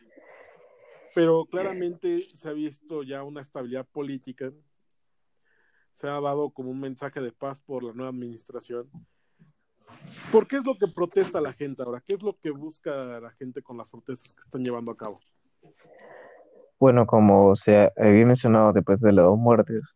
pero 1.14 1.46
claramente 1.46 2.28
se 2.34 2.50
ha 2.50 2.52
visto 2.52 3.02
ya 3.02 3.22
una 3.22 3.40
estabilidad 3.40 3.86
política. 3.86 4.52
Se 5.92 6.06
ha 6.06 6.20
dado 6.20 6.50
como 6.50 6.70
un 6.70 6.80
mensaje 6.80 7.20
de 7.22 7.32
paz 7.32 7.62
por 7.62 7.82
la 7.82 7.94
nueva 7.94 8.10
administración. 8.10 8.90
¿Por 10.30 10.46
qué 10.46 10.56
es 10.56 10.64
lo 10.64 10.76
que 10.76 10.88
protesta 10.88 11.40
la 11.40 11.52
gente 11.52 11.82
ahora? 11.82 12.02
¿Qué 12.04 12.14
es 12.14 12.22
lo 12.22 12.36
que 12.40 12.50
busca 12.50 13.20
la 13.20 13.30
gente 13.32 13.62
con 13.62 13.76
las 13.76 13.90
protestas 13.90 14.34
que 14.34 14.40
están 14.40 14.62
llevando 14.62 14.92
a 14.92 14.96
cabo? 14.96 15.18
Bueno, 16.78 17.06
como 17.06 17.54
se 17.54 17.92
había 17.96 18.26
mencionado 18.26 18.72
después 18.72 19.00
de 19.00 19.12
las 19.12 19.24
dos 19.24 19.38
muertes, 19.38 19.94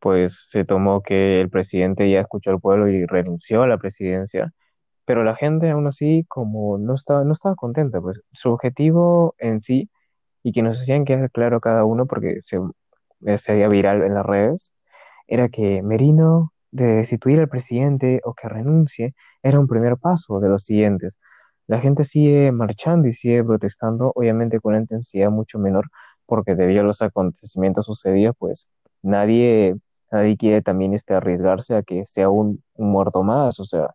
pues 0.00 0.48
se 0.50 0.64
tomó 0.64 1.02
que 1.02 1.40
el 1.40 1.50
presidente 1.50 2.10
ya 2.10 2.20
escuchó 2.20 2.50
al 2.50 2.60
pueblo 2.60 2.88
y 2.88 3.06
renunció 3.06 3.62
a 3.62 3.66
la 3.66 3.78
presidencia, 3.78 4.52
pero 5.04 5.24
la 5.24 5.34
gente 5.34 5.70
aún 5.70 5.86
así 5.86 6.24
como 6.28 6.78
no 6.78 6.94
estaba, 6.94 7.24
no 7.24 7.32
estaba 7.32 7.54
contenta, 7.54 8.00
pues 8.00 8.20
su 8.32 8.50
objetivo 8.50 9.34
en 9.38 9.60
sí, 9.60 9.88
y 10.42 10.52
que 10.52 10.62
nos 10.62 10.80
hacían 10.80 11.04
quedar 11.04 11.30
claro 11.30 11.60
cada 11.60 11.84
uno 11.84 12.06
porque 12.06 12.40
se, 12.42 12.58
se 13.20 13.32
hacía 13.32 13.68
viral 13.68 14.02
en 14.02 14.14
las 14.14 14.26
redes, 14.26 14.72
era 15.26 15.48
que 15.48 15.82
Merino 15.82 16.52
de 16.76 16.96
destituir 16.96 17.40
al 17.40 17.48
presidente 17.48 18.20
o 18.24 18.34
que 18.34 18.48
renuncie 18.48 19.14
era 19.42 19.58
un 19.58 19.66
primer 19.66 19.96
paso 19.96 20.40
de 20.40 20.48
los 20.48 20.64
siguientes. 20.64 21.18
La 21.66 21.80
gente 21.80 22.04
sigue 22.04 22.52
marchando 22.52 23.08
y 23.08 23.12
sigue 23.12 23.42
protestando, 23.44 24.12
obviamente 24.14 24.60
con 24.60 24.74
una 24.74 24.82
intensidad 24.82 25.30
mucho 25.30 25.58
menor, 25.58 25.88
porque 26.26 26.54
debido 26.54 26.82
a 26.82 26.84
los 26.84 27.02
acontecimientos 27.02 27.86
sucedidos, 27.86 28.36
pues 28.38 28.68
nadie, 29.02 29.76
nadie 30.10 30.36
quiere 30.36 30.62
también 30.62 30.94
este, 30.94 31.14
arriesgarse 31.14 31.76
a 31.76 31.82
que 31.82 32.04
sea 32.06 32.28
un, 32.30 32.62
un 32.74 32.90
muerto 32.90 33.22
más, 33.22 33.58
o 33.60 33.64
sea, 33.64 33.94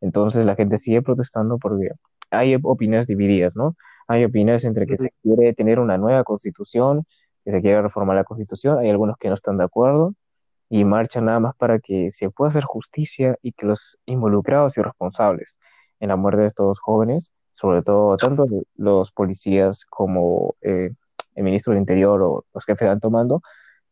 entonces 0.00 0.46
la 0.46 0.56
gente 0.56 0.78
sigue 0.78 1.02
protestando 1.02 1.58
porque 1.58 1.90
hay 2.30 2.56
opiniones 2.62 3.06
divididas, 3.06 3.56
¿no? 3.56 3.76
Hay 4.08 4.24
opiniones 4.24 4.64
entre 4.64 4.86
que 4.86 4.96
se 4.96 5.12
quiere 5.22 5.54
tener 5.54 5.78
una 5.80 5.98
nueva 5.98 6.24
constitución, 6.24 7.04
que 7.44 7.52
se 7.52 7.60
quiere 7.62 7.82
reformar 7.82 8.16
la 8.16 8.24
constitución, 8.24 8.78
hay 8.78 8.90
algunos 8.90 9.16
que 9.18 9.28
no 9.28 9.34
están 9.34 9.58
de 9.58 9.64
acuerdo 9.64 10.14
y 10.70 10.84
marchan 10.84 11.24
nada 11.26 11.40
más 11.40 11.56
para 11.56 11.80
que 11.80 12.12
se 12.12 12.30
pueda 12.30 12.50
hacer 12.50 12.62
justicia 12.62 13.36
y 13.42 13.52
que 13.52 13.66
los 13.66 13.98
involucrados 14.06 14.78
y 14.78 14.82
responsables 14.82 15.58
en 15.98 16.08
la 16.08 16.16
muerte 16.16 16.42
de 16.42 16.46
estos 16.46 16.78
jóvenes, 16.78 17.32
sobre 17.50 17.82
todo 17.82 18.16
tanto 18.16 18.46
los 18.76 19.10
policías 19.10 19.84
como 19.84 20.54
eh, 20.62 20.92
el 21.34 21.44
ministro 21.44 21.72
del 21.72 21.80
Interior 21.80 22.22
o 22.22 22.44
los 22.54 22.64
jefes 22.64 22.88
de 22.88 23.00
tomando, 23.00 23.42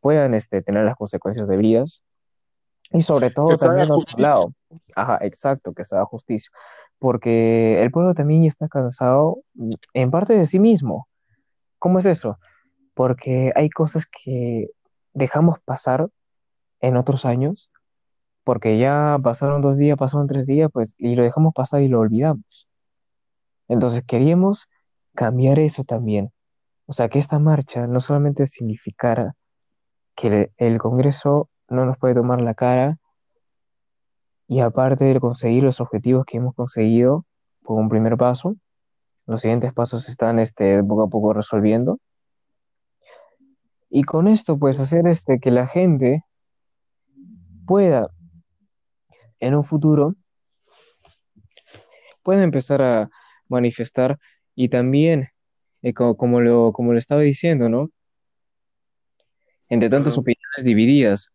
puedan 0.01 0.35
este, 0.35 0.63
tener 0.63 0.85
las 0.85 0.95
consecuencias 0.95 1.49
debidas 1.49 2.05
y 2.93 3.03
sobre 3.03 3.31
todo 3.31 3.49
Que 3.49 3.57
también 3.57 3.91
otro 3.91 4.19
lado. 4.19 4.53
Ajá, 4.95 5.19
exacto, 5.23 5.75
que 5.75 5.85
se 5.85 5.97
haga 5.97 6.05
justicia. 6.07 6.51
Porque 7.01 7.83
el 7.83 7.91
pueblo 7.91 8.15
también 8.15 8.45
está 8.45 8.69
cansado 8.69 9.39
mm, 9.55 9.73
en 9.95 10.11
parte 10.13 10.35
de 10.35 10.47
sí 10.47 10.61
mismo. 10.61 11.09
¿Cómo 11.81 11.99
es 11.99 12.07
eso? 12.07 12.39
Porque 12.95 13.51
hay 13.57 13.69
cosas 13.69 14.07
que 14.07 14.71
dejamos 15.13 15.59
pasar 15.61 16.09
en 16.81 16.97
otros 16.97 17.25
años, 17.25 17.71
porque 18.45 18.79
ya 18.79 19.19
pasaron 19.23 19.63
dos 19.63 19.77
días, 19.77 19.99
pasaron 19.99 20.27
tres 20.27 20.47
días, 20.47 20.71
pues, 20.73 20.95
y 20.99 21.15
lo 21.17 21.23
dejamos 21.23 21.53
pasar 21.55 21.83
y 21.83 21.89
lo 21.89 22.01
olvidamos. 22.01 22.69
Entonces 23.69 24.03
queríamos 24.07 24.69
cambiar 25.15 25.59
eso 25.59 25.85
también. 25.85 26.33
O 26.87 26.93
sea, 26.93 27.09
que 27.09 27.19
esta 27.19 27.39
marcha 27.39 27.87
no 27.87 28.01
solamente 28.01 28.47
significara 28.47 29.35
que 30.15 30.51
el 30.57 30.79
Congreso 30.79 31.51
no 31.69 31.85
nos 31.85 31.99
puede 31.99 32.15
tomar 32.15 32.41
la 32.41 32.55
cara 32.55 32.99
y 34.47 34.61
aparte 34.61 35.05
de 35.05 35.21
conseguir 35.21 35.63
los 35.63 35.81
objetivos 35.81 36.25
que 36.25 36.39
hemos 36.39 36.55
conseguido 36.55 37.27
por 37.63 37.79
un 37.79 37.91
primer 37.91 38.17
paso, 38.17 38.57
los 39.27 39.43
siguientes 39.43 39.75
pasos 39.75 40.09
están 40.09 40.39
este, 40.39 40.83
poco 40.83 41.03
a 41.03 41.09
poco 41.09 41.35
resolviendo. 41.35 41.99
Y 43.91 44.05
con 44.05 44.27
esto, 44.27 44.59
pues, 44.59 44.81
hacer 44.81 45.07
este, 45.07 45.39
que 45.39 45.51
la 45.51 45.67
gente 45.67 46.25
pueda, 47.69 48.09
en 49.41 49.55
un 49.55 49.63
futuro, 49.63 50.17
pueda 52.23 52.43
empezar 52.43 52.81
a 52.81 53.11
manifestar 53.47 54.19
y 54.55 54.71
también, 54.71 55.29
eh, 55.83 55.93
como, 55.93 56.17
como, 56.17 56.41
lo, 56.41 56.73
como 56.73 56.93
lo 56.95 56.99
estaba 56.99 57.21
diciendo, 57.21 57.69
¿no? 57.69 57.91
Entre 59.69 59.91
tantas 59.91 60.17
opiniones 60.17 60.65
divididas, 60.65 61.31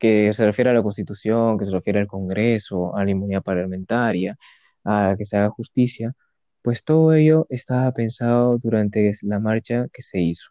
que 0.00 0.32
se 0.32 0.44
refiere 0.44 0.70
a 0.70 0.74
la 0.74 0.82
Constitución, 0.82 1.56
que 1.56 1.64
se 1.64 1.70
refiere 1.70 2.00
al 2.00 2.08
Congreso, 2.08 2.96
a 2.96 3.04
la 3.04 3.12
inmunidad 3.12 3.44
parlamentaria, 3.44 4.36
a 4.82 5.14
que 5.16 5.24
se 5.24 5.36
haga 5.36 5.50
justicia, 5.50 6.12
pues 6.60 6.82
todo 6.82 7.12
ello 7.14 7.46
estaba 7.50 7.92
pensado 7.92 8.58
durante 8.58 9.12
la 9.22 9.38
marcha 9.38 9.86
que 9.92 10.02
se 10.02 10.20
hizo. 10.20 10.50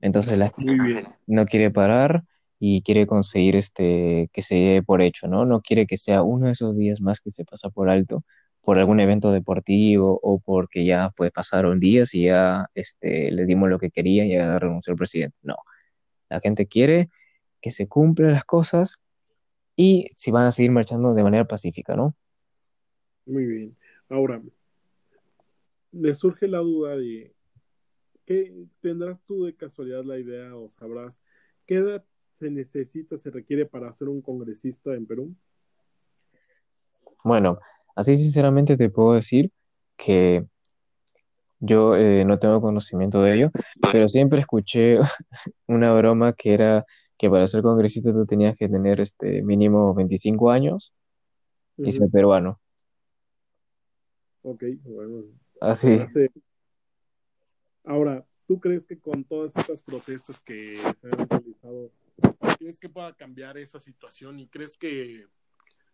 Entonces 0.00 0.38
la 0.38 0.52
bien. 0.56 1.08
no 1.26 1.44
quiere 1.44 1.72
parar 1.72 2.22
y 2.64 2.82
quiere 2.82 3.08
conseguir 3.08 3.56
este 3.56 4.30
que 4.32 4.40
se 4.42 4.54
dé 4.54 4.82
por 4.84 5.02
hecho, 5.02 5.26
¿no? 5.26 5.44
No 5.44 5.62
quiere 5.62 5.84
que 5.84 5.98
sea 5.98 6.22
uno 6.22 6.46
de 6.46 6.52
esos 6.52 6.76
días 6.76 7.00
más 7.00 7.20
que 7.20 7.32
se 7.32 7.44
pasa 7.44 7.70
por 7.70 7.90
alto 7.90 8.24
por 8.60 8.78
algún 8.78 9.00
evento 9.00 9.32
deportivo 9.32 10.20
o 10.22 10.38
porque 10.38 10.84
ya 10.84 11.10
pues 11.16 11.32
pasaron 11.32 11.80
días 11.80 12.14
y 12.14 12.26
ya 12.26 12.70
este 12.74 13.32
le 13.32 13.46
dimos 13.46 13.68
lo 13.68 13.80
que 13.80 13.90
quería 13.90 14.24
y 14.24 14.34
ya 14.34 14.60
renunció 14.60 14.92
el 14.92 14.96
presidente. 14.96 15.36
No. 15.42 15.56
La 16.28 16.38
gente 16.38 16.68
quiere 16.68 17.10
que 17.60 17.72
se 17.72 17.88
cumplan 17.88 18.30
las 18.30 18.44
cosas 18.44 19.00
y 19.74 20.06
si 20.14 20.30
van 20.30 20.46
a 20.46 20.52
seguir 20.52 20.70
marchando 20.70 21.14
de 21.14 21.24
manera 21.24 21.44
pacífica, 21.44 21.96
¿no? 21.96 22.14
Muy 23.26 23.44
bien. 23.44 23.76
Ahora, 24.08 24.40
me 25.90 26.14
surge 26.14 26.46
la 26.46 26.58
duda 26.58 26.96
de 26.96 27.34
¿qué 28.24 28.54
tendrás 28.80 29.20
tú 29.24 29.46
de 29.46 29.56
casualidad 29.56 30.04
la 30.04 30.20
idea 30.20 30.54
o 30.54 30.68
sabrás 30.68 31.20
qué 31.66 31.78
edad 31.78 32.04
se 32.42 32.50
necesita, 32.50 33.16
se 33.16 33.30
requiere 33.30 33.66
para 33.66 33.92
ser 33.92 34.08
un 34.08 34.20
congresista 34.20 34.94
en 34.94 35.06
Perú? 35.06 35.32
Bueno, 37.22 37.60
así 37.94 38.16
sinceramente 38.16 38.76
te 38.76 38.90
puedo 38.90 39.12
decir 39.12 39.52
que 39.96 40.44
yo 41.60 41.94
eh, 41.94 42.24
no 42.24 42.40
tengo 42.40 42.60
conocimiento 42.60 43.22
de 43.22 43.34
ello, 43.34 43.50
pero 43.92 44.08
siempre 44.08 44.40
escuché 44.40 44.98
una 45.68 45.94
broma 45.94 46.32
que 46.32 46.52
era 46.52 46.84
que 47.16 47.30
para 47.30 47.46
ser 47.46 47.62
congresista 47.62 48.12
tú 48.12 48.26
tenías 48.26 48.58
que 48.58 48.68
tener 48.68 49.00
este 49.00 49.42
mínimo 49.42 49.94
25 49.94 50.50
años 50.50 50.92
y 51.76 51.92
ser 51.92 52.10
peruano. 52.10 52.58
Ok, 54.42 54.64
bueno, 54.82 55.22
Así, 55.60 55.96
Ahora, 57.84 58.26
¿tú 58.48 58.58
crees 58.58 58.84
que 58.84 58.98
con 58.98 59.22
todas 59.22 59.56
estas 59.56 59.80
protestas 59.82 60.40
que 60.40 60.78
se 60.96 61.06
han 61.06 61.28
realizado, 61.28 61.92
crees 62.58 62.78
que 62.78 62.88
pueda 62.88 63.12
cambiar 63.14 63.58
esa 63.58 63.80
situación 63.80 64.40
y 64.40 64.48
crees 64.48 64.76
que, 64.76 65.26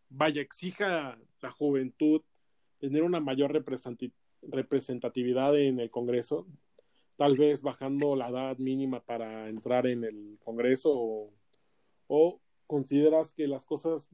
vaya, 0.09 0.43
exija 0.43 1.19
la 1.41 1.51
juventud 1.51 2.23
tener 2.79 3.03
una 3.03 3.21
mayor 3.21 3.53
representatividad 4.43 5.59
en 5.59 5.81
el 5.81 5.91
Congreso? 5.91 6.47
Tal 7.17 7.37
vez 7.37 7.63
bajando 7.63 8.15
la 8.17 8.29
edad 8.29 8.59
mínima 8.59 9.01
para 9.01 9.49
entrar 9.49 9.87
en 9.87 10.05
el 10.05 10.39
Congreso 10.45 10.93
o, 10.95 11.33
o 12.07 12.41
consideras 12.67 13.33
que 13.33 13.49
las 13.49 13.65
cosas 13.67 14.09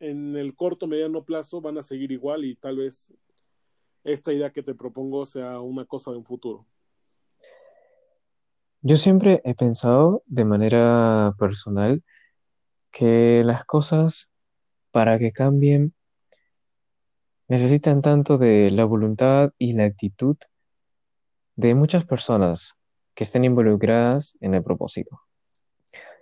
en 0.00 0.36
el 0.36 0.54
corto 0.54 0.86
mediano 0.86 1.24
plazo 1.24 1.60
van 1.60 1.78
a 1.78 1.82
seguir 1.82 2.12
igual 2.12 2.44
y 2.44 2.54
tal 2.54 2.76
vez 2.76 3.12
esta 4.04 4.32
idea 4.32 4.52
que 4.52 4.62
te 4.62 4.74
propongo 4.74 5.26
sea 5.26 5.60
una 5.60 5.84
cosa 5.84 6.10
de 6.10 6.18
un 6.18 6.24
futuro? 6.24 6.66
Yo 8.80 8.96
siempre 8.96 9.40
he 9.44 9.54
pensado 9.54 10.22
de 10.26 10.44
manera 10.44 11.34
personal 11.38 12.02
que 12.90 13.42
las 13.44 13.64
cosas 13.64 14.30
para 14.92 15.18
que 15.18 15.32
cambien 15.32 15.94
necesitan 17.48 18.02
tanto 18.02 18.38
de 18.38 18.70
la 18.70 18.84
voluntad 18.84 19.52
y 19.58 19.72
la 19.72 19.84
actitud 19.84 20.36
de 21.56 21.74
muchas 21.74 22.04
personas 22.04 22.74
que 23.14 23.24
estén 23.24 23.44
involucradas 23.44 24.36
en 24.40 24.54
el 24.54 24.62
propósito. 24.62 25.22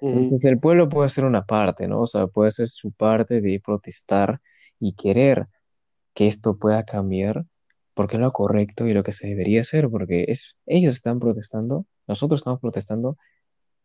Entonces, 0.01 0.45
el 0.45 0.59
pueblo 0.59 0.89
puede 0.89 1.11
ser 1.11 1.25
una 1.25 1.45
parte, 1.45 1.89
¿no? 1.89 2.03
O 2.03 2.07
sea, 2.07 2.27
puede 2.27 2.53
ser 2.53 2.69
su 2.69 2.93
parte 2.93 3.41
de 3.41 3.61
protestar 3.65 4.41
y 4.79 4.95
querer 4.95 5.47
que 6.15 6.27
esto 6.27 6.57
pueda 6.57 6.85
cambiar 6.85 7.45
porque 7.95 8.17
es 8.17 8.23
lo 8.23 8.33
correcto 8.33 8.87
y 8.87 8.95
lo 8.95 9.03
que 9.03 9.13
se 9.13 9.27
debería 9.27 9.63
hacer, 9.63 9.89
porque 9.89 10.27
es, 10.29 10.57
ellos 10.67 10.95
están 10.95 11.19
protestando, 11.19 11.87
nosotros 12.07 12.41
estamos 12.41 12.61
protestando 12.61 13.17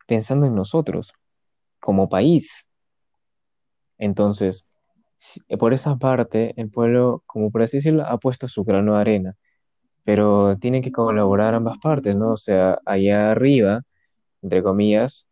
pensando 0.07 0.45
en 0.45 0.55
nosotros 0.55 1.13
como 1.79 2.09
país. 2.09 2.67
Entonces, 3.97 4.67
por 5.59 5.73
esa 5.73 5.97
parte, 5.97 6.53
el 6.57 6.69
pueblo, 6.71 7.23
como 7.27 7.51
por 7.51 7.61
así 7.63 7.77
decirlo, 7.77 8.05
ha 8.05 8.17
puesto 8.17 8.47
su 8.47 8.63
grano 8.63 8.95
de 8.95 9.01
arena, 9.01 9.35
pero 10.03 10.57
tienen 10.59 10.83
que 10.83 10.91
colaborar 10.91 11.55
ambas 11.55 11.77
partes, 11.79 12.15
¿no? 12.15 12.33
O 12.33 12.37
sea, 12.37 12.79
allá 12.85 13.31
arriba, 13.31 13.83
entre 14.41 14.63
comillas, 14.63 15.27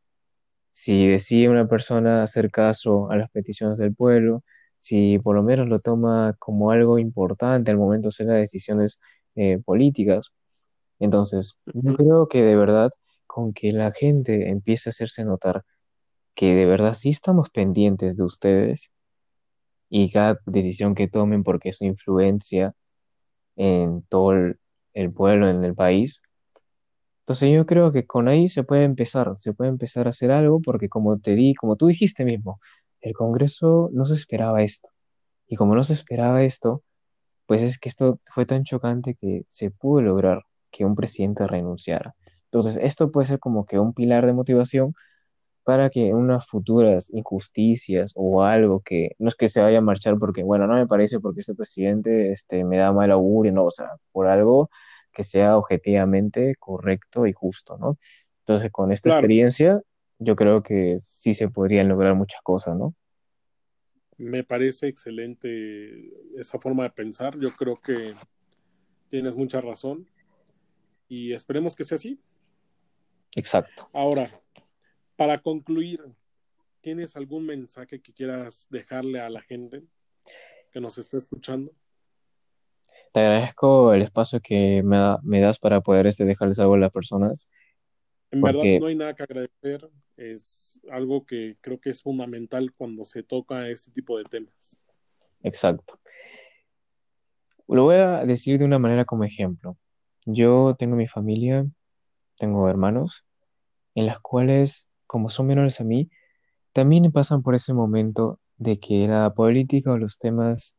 si 0.71 1.07
decide 1.07 1.49
una 1.49 1.67
persona 1.67 2.23
hacer 2.23 2.51
caso 2.51 3.11
a 3.11 3.17
las 3.17 3.31
peticiones 3.31 3.77
del 3.79 3.95
pueblo, 3.95 4.43
si 4.79 5.19
por 5.19 5.35
lo 5.35 5.43
menos 5.43 5.67
lo 5.67 5.79
toma 5.79 6.35
como 6.39 6.71
algo 6.71 6.99
importante 6.99 7.71
al 7.71 7.77
momento 7.77 8.07
de 8.07 8.09
hacer 8.09 8.27
las 8.27 8.37
decisiones 8.39 8.99
eh, 9.35 9.59
políticas. 9.65 10.31
Entonces, 10.99 11.57
yo 11.73 11.95
creo 11.95 12.27
que 12.27 12.43
de 12.43 12.55
verdad, 12.55 12.91
con 13.27 13.53
que 13.53 13.71
la 13.73 13.91
gente 13.91 14.49
empiece 14.49 14.89
a 14.89 14.91
hacerse 14.91 15.23
notar 15.25 15.63
que 16.35 16.55
de 16.55 16.65
verdad 16.65 16.93
sí 16.95 17.09
estamos 17.11 17.49
pendientes 17.51 18.17
de 18.17 18.23
ustedes 18.23 18.91
y 19.89 20.11
cada 20.11 20.39
decisión 20.45 20.95
que 20.95 21.07
tomen 21.07 21.43
porque 21.43 21.69
eso 21.69 21.85
influencia 21.85 22.73
en 23.57 24.03
todo 24.03 24.33
el, 24.33 24.59
el 24.93 25.13
pueblo, 25.13 25.49
en 25.49 25.63
el 25.65 25.75
país, 25.75 26.21
entonces 27.21 27.51
yo 27.53 27.65
creo 27.67 27.91
que 27.91 28.07
con 28.07 28.27
ahí 28.27 28.49
se 28.49 28.63
puede 28.63 28.83
empezar, 28.85 29.33
se 29.37 29.53
puede 29.53 29.69
empezar 29.69 30.07
a 30.07 30.09
hacer 30.11 30.31
algo 30.31 30.61
porque 30.61 30.89
como 30.89 31.19
te 31.19 31.35
di, 31.35 31.53
como 31.53 31.75
tú 31.75 31.87
dijiste 31.87 32.25
mismo, 32.25 32.59
el 33.01 33.13
Congreso 33.13 33.89
no 33.93 34.05
se 34.05 34.15
esperaba 34.15 34.63
esto. 34.63 34.89
Y 35.47 35.55
como 35.55 35.75
no 35.75 35.83
se 35.83 35.93
esperaba 35.93 36.43
esto, 36.43 36.83
pues 37.47 37.63
es 37.63 37.79
que 37.79 37.89
esto 37.89 38.19
fue 38.33 38.45
tan 38.47 38.63
chocante 38.63 39.15
que 39.15 39.43
se 39.49 39.71
pudo 39.71 40.01
lograr 40.01 40.43
que 40.71 40.85
un 40.85 40.95
presidente 40.95 41.47
renunciara. 41.47 42.15
Entonces 42.45 42.79
esto 42.81 43.11
puede 43.11 43.27
ser 43.27 43.39
como 43.39 43.65
que 43.65 43.79
un 43.79 43.93
pilar 43.93 44.25
de 44.25 44.33
motivación 44.33 44.93
para 45.63 45.89
que 45.89 46.13
unas 46.13 46.47
futuras 46.47 47.11
injusticias 47.13 48.11
o 48.15 48.41
algo 48.43 48.81
que 48.81 49.11
no 49.19 49.29
es 49.29 49.35
que 49.35 49.49
se 49.49 49.61
vaya 49.61 49.77
a 49.77 49.81
marchar 49.81 50.17
porque, 50.17 50.41
bueno, 50.41 50.65
no 50.65 50.73
me 50.73 50.87
parece 50.87 51.19
porque 51.19 51.41
este 51.41 51.53
presidente 51.53 52.31
este, 52.31 52.63
me 52.63 52.77
da 52.77 52.91
mal 52.91 53.11
augurio, 53.11 53.51
no, 53.51 53.65
o 53.65 53.71
sea, 53.71 53.89
por 54.11 54.27
algo 54.27 54.69
que 55.13 55.23
sea 55.23 55.57
objetivamente 55.57 56.55
correcto 56.57 57.27
y 57.27 57.33
justo, 57.33 57.77
¿no? 57.77 57.97
Entonces, 58.39 58.71
con 58.71 58.91
esta 58.91 59.09
experiencia, 59.09 59.79
yo 60.17 60.35
creo 60.35 60.63
que 60.63 60.97
sí 61.03 61.35
se 61.35 61.49
podrían 61.49 61.87
lograr 61.87 62.15
muchas 62.15 62.41
cosas, 62.41 62.75
¿no? 62.75 62.95
Me 64.17 64.43
parece 64.43 64.87
excelente 64.87 66.11
esa 66.35 66.59
forma 66.59 66.83
de 66.83 66.89
pensar. 66.89 67.37
Yo 67.37 67.49
creo 67.51 67.75
que 67.75 68.13
tienes 69.07 69.37
mucha 69.37 69.61
razón 69.61 70.07
y 71.09 71.33
esperemos 71.33 71.75
que 71.75 71.83
sea 71.83 71.95
así. 71.95 72.21
Exacto. 73.35 73.89
Ahora, 73.93 74.29
para 75.15 75.41
concluir, 75.41 76.01
¿tienes 76.81 77.17
algún 77.17 77.45
mensaje 77.45 77.99
que 78.01 78.13
quieras 78.13 78.67
dejarle 78.69 79.19
a 79.19 79.29
la 79.29 79.41
gente 79.41 79.83
que 80.71 80.79
nos 80.79 80.97
está 80.97 81.17
escuchando? 81.17 81.73
Te 83.11 83.21
agradezco 83.21 83.93
el 83.93 84.03
espacio 84.03 84.39
que 84.39 84.83
me, 84.83 85.39
das 85.41 85.57
para 85.57 85.81
poder 85.81 86.07
este, 86.07 86.25
dejarles 86.25 86.59
algo 86.59 86.75
a 86.75 86.79
las 86.79 86.91
personas. 86.91 87.49
En 88.31 88.41
verdad 88.41 88.61
no 88.79 88.85
hay 88.85 88.95
nada 88.95 89.15
que 89.15 89.23
agradecer, 89.23 89.89
es 90.15 90.79
algo 90.91 91.25
que 91.25 91.57
creo 91.61 91.79
que 91.79 91.89
es 91.89 92.03
fundamental 92.03 92.71
cuando 92.73 93.03
se 93.03 93.23
toca 93.23 93.67
este 93.67 93.91
tipo 93.91 94.19
de 94.19 94.25
temas. 94.25 94.83
Exacto. 95.41 95.99
Lo 97.67 97.83
voy 97.83 97.95
a 97.95 98.25
decir 98.25 98.59
de 98.59 98.65
una 98.65 98.77
manera 98.77 99.05
como 99.05 99.23
ejemplo. 99.23 99.75
Yo 100.25 100.75
tengo 100.77 100.95
mi 100.95 101.07
familia, 101.07 101.65
tengo 102.37 102.69
hermanos, 102.69 103.25
en 103.95 104.05
las 104.05 104.19
cuales, 104.19 104.87
como 105.07 105.29
son 105.29 105.47
menores 105.47 105.81
a 105.81 105.83
mí, 105.83 106.09
también 106.73 107.11
pasan 107.11 107.41
por 107.41 107.55
ese 107.55 107.73
momento 107.73 108.39
de 108.57 108.79
que 108.79 109.07
la 109.07 109.33
política 109.33 109.91
o 109.91 109.97
los 109.97 110.19
temas 110.19 110.75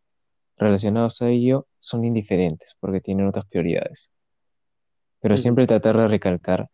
relacionados 0.57 1.22
a 1.22 1.29
ello 1.29 1.66
son 1.79 2.05
indiferentes 2.05 2.76
porque 2.79 3.00
tienen 3.00 3.26
otras 3.26 3.46
prioridades. 3.46 4.11
Pero 5.20 5.37
siempre 5.37 5.66
tratar 5.66 5.96
de 5.96 6.09
recalcar 6.09 6.70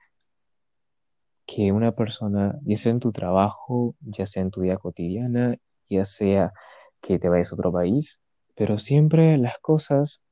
que 1.46 1.72
una 1.72 1.92
persona, 1.92 2.58
ya 2.64 2.76
sea 2.76 2.92
en 2.92 3.00
tu 3.00 3.12
trabajo, 3.12 3.94
ya 4.00 4.26
sea 4.26 4.42
en 4.42 4.50
tu 4.50 4.62
vida 4.62 4.76
cotidiana, 4.76 5.56
ya 5.88 6.04
sea 6.04 6.52
que 7.00 7.18
te 7.18 7.28
vayas 7.28 7.52
a 7.52 7.54
otro 7.54 7.72
país, 7.72 8.20
pero 8.56 8.78
siempre 8.78 9.38
las 9.38 9.58
cosas 9.60 10.22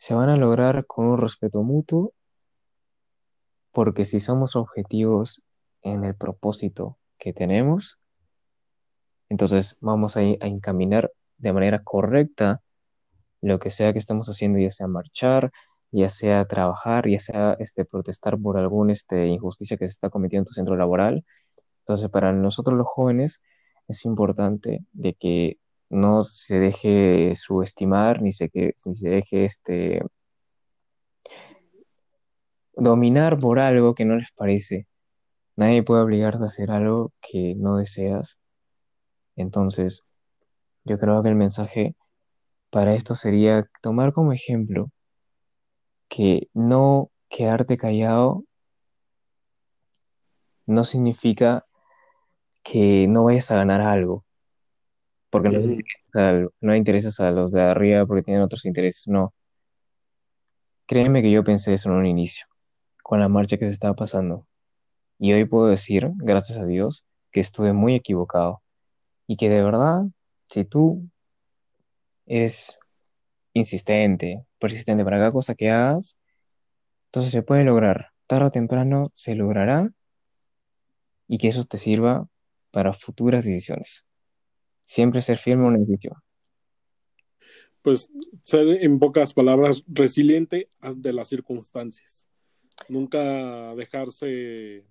se 0.00 0.14
van 0.14 0.30
a 0.30 0.36
lograr 0.38 0.86
con 0.86 1.04
un 1.08 1.18
respeto 1.18 1.62
mutuo, 1.62 2.14
porque 3.70 4.06
si 4.06 4.18
somos 4.18 4.56
objetivos 4.56 5.42
en 5.82 6.04
el 6.04 6.14
propósito 6.14 6.96
que 7.18 7.34
tenemos, 7.34 7.98
entonces 9.28 9.76
vamos 9.82 10.16
a, 10.16 10.20
a 10.20 10.46
encaminar 10.46 11.12
de 11.36 11.52
manera 11.52 11.84
correcta 11.84 12.62
lo 13.42 13.58
que 13.58 13.70
sea 13.70 13.92
que 13.92 13.98
estemos 13.98 14.26
haciendo, 14.28 14.58
ya 14.58 14.70
sea 14.70 14.86
marchar, 14.86 15.52
ya 15.90 16.08
sea 16.08 16.46
trabajar, 16.46 17.06
ya 17.06 17.20
sea 17.20 17.56
este, 17.58 17.84
protestar 17.84 18.38
por 18.38 18.56
alguna 18.56 18.94
este, 18.94 19.26
injusticia 19.26 19.76
que 19.76 19.86
se 19.86 19.92
está 19.92 20.08
cometiendo 20.08 20.44
en 20.44 20.46
tu 20.46 20.54
centro 20.54 20.76
laboral. 20.76 21.26
Entonces, 21.80 22.08
para 22.08 22.32
nosotros 22.32 22.74
los 22.74 22.86
jóvenes 22.86 23.42
es 23.86 24.06
importante 24.06 24.82
de 24.92 25.12
que 25.12 25.58
no 25.90 26.24
se 26.24 26.60
deje 26.60 27.34
subestimar 27.36 28.22
ni 28.22 28.32
se, 28.32 28.48
que, 28.48 28.74
ni 28.86 28.94
se 28.94 29.08
deje 29.10 29.44
este, 29.44 30.02
dominar 32.74 33.38
por 33.38 33.58
algo 33.58 33.94
que 33.94 34.04
no 34.04 34.16
les 34.16 34.32
parece. 34.32 34.86
Nadie 35.56 35.82
puede 35.82 36.02
obligarte 36.02 36.44
a 36.44 36.46
hacer 36.46 36.70
algo 36.70 37.12
que 37.20 37.54
no 37.56 37.76
deseas. 37.76 38.38
Entonces, 39.36 40.04
yo 40.84 40.98
creo 40.98 41.22
que 41.22 41.28
el 41.30 41.36
mensaje 41.36 41.96
para 42.70 42.94
esto 42.94 43.14
sería 43.14 43.68
tomar 43.82 44.12
como 44.12 44.32
ejemplo 44.32 44.90
que 46.08 46.48
no 46.54 47.10
quedarte 47.28 47.76
callado 47.76 48.44
no 50.66 50.84
significa 50.84 51.66
que 52.62 53.06
no 53.08 53.24
vayas 53.24 53.50
a 53.50 53.56
ganar 53.56 53.80
algo, 53.80 54.24
porque 55.30 55.48
no, 55.48 56.50
no 56.60 56.76
interesas 56.76 57.20
a 57.20 57.30
los 57.30 57.52
de 57.52 57.62
arriba 57.62 58.04
porque 58.06 58.22
tienen 58.22 58.42
otros 58.42 58.66
intereses, 58.66 59.08
no. 59.08 59.32
Créeme 60.86 61.22
que 61.22 61.30
yo 61.30 61.44
pensé 61.44 61.74
eso 61.74 61.88
en 61.90 61.96
un 61.96 62.06
inicio, 62.06 62.46
con 63.02 63.20
la 63.20 63.28
marcha 63.28 63.56
que 63.56 63.66
se 63.66 63.70
estaba 63.70 63.94
pasando. 63.94 64.46
Y 65.18 65.32
hoy 65.32 65.44
puedo 65.44 65.66
decir, 65.68 66.10
gracias 66.16 66.58
a 66.58 66.66
Dios, 66.66 67.04
que 67.30 67.40
estuve 67.40 67.72
muy 67.72 67.94
equivocado 67.94 68.62
y 69.26 69.36
que 69.36 69.48
de 69.48 69.62
verdad 69.62 70.02
si 70.48 70.64
tú 70.64 71.08
eres 72.26 72.78
insistente, 73.52 74.44
persistente 74.58 75.04
para 75.04 75.18
cada 75.18 75.32
cosa 75.32 75.54
que 75.54 75.70
hagas, 75.70 76.16
entonces 77.06 77.32
se 77.32 77.42
puede 77.42 77.64
lograr. 77.64 78.08
Tarde 78.26 78.46
o 78.46 78.50
temprano 78.50 79.10
se 79.12 79.34
logrará 79.34 79.90
y 81.28 81.38
que 81.38 81.48
eso 81.48 81.64
te 81.64 81.78
sirva 81.78 82.26
para 82.72 82.92
futuras 82.92 83.44
decisiones. 83.44 84.04
Siempre 84.90 85.22
ser 85.22 85.38
firme 85.38 85.62
en 85.62 85.68
una 85.68 85.78
decisión. 85.78 86.14
Pues 87.80 88.10
ser 88.40 88.66
en 88.82 88.98
pocas 88.98 89.32
palabras 89.32 89.84
resiliente 89.86 90.68
de 90.96 91.12
las 91.12 91.28
circunstancias. 91.28 92.28
Nunca 92.88 93.72
dejarse. 93.76 94.84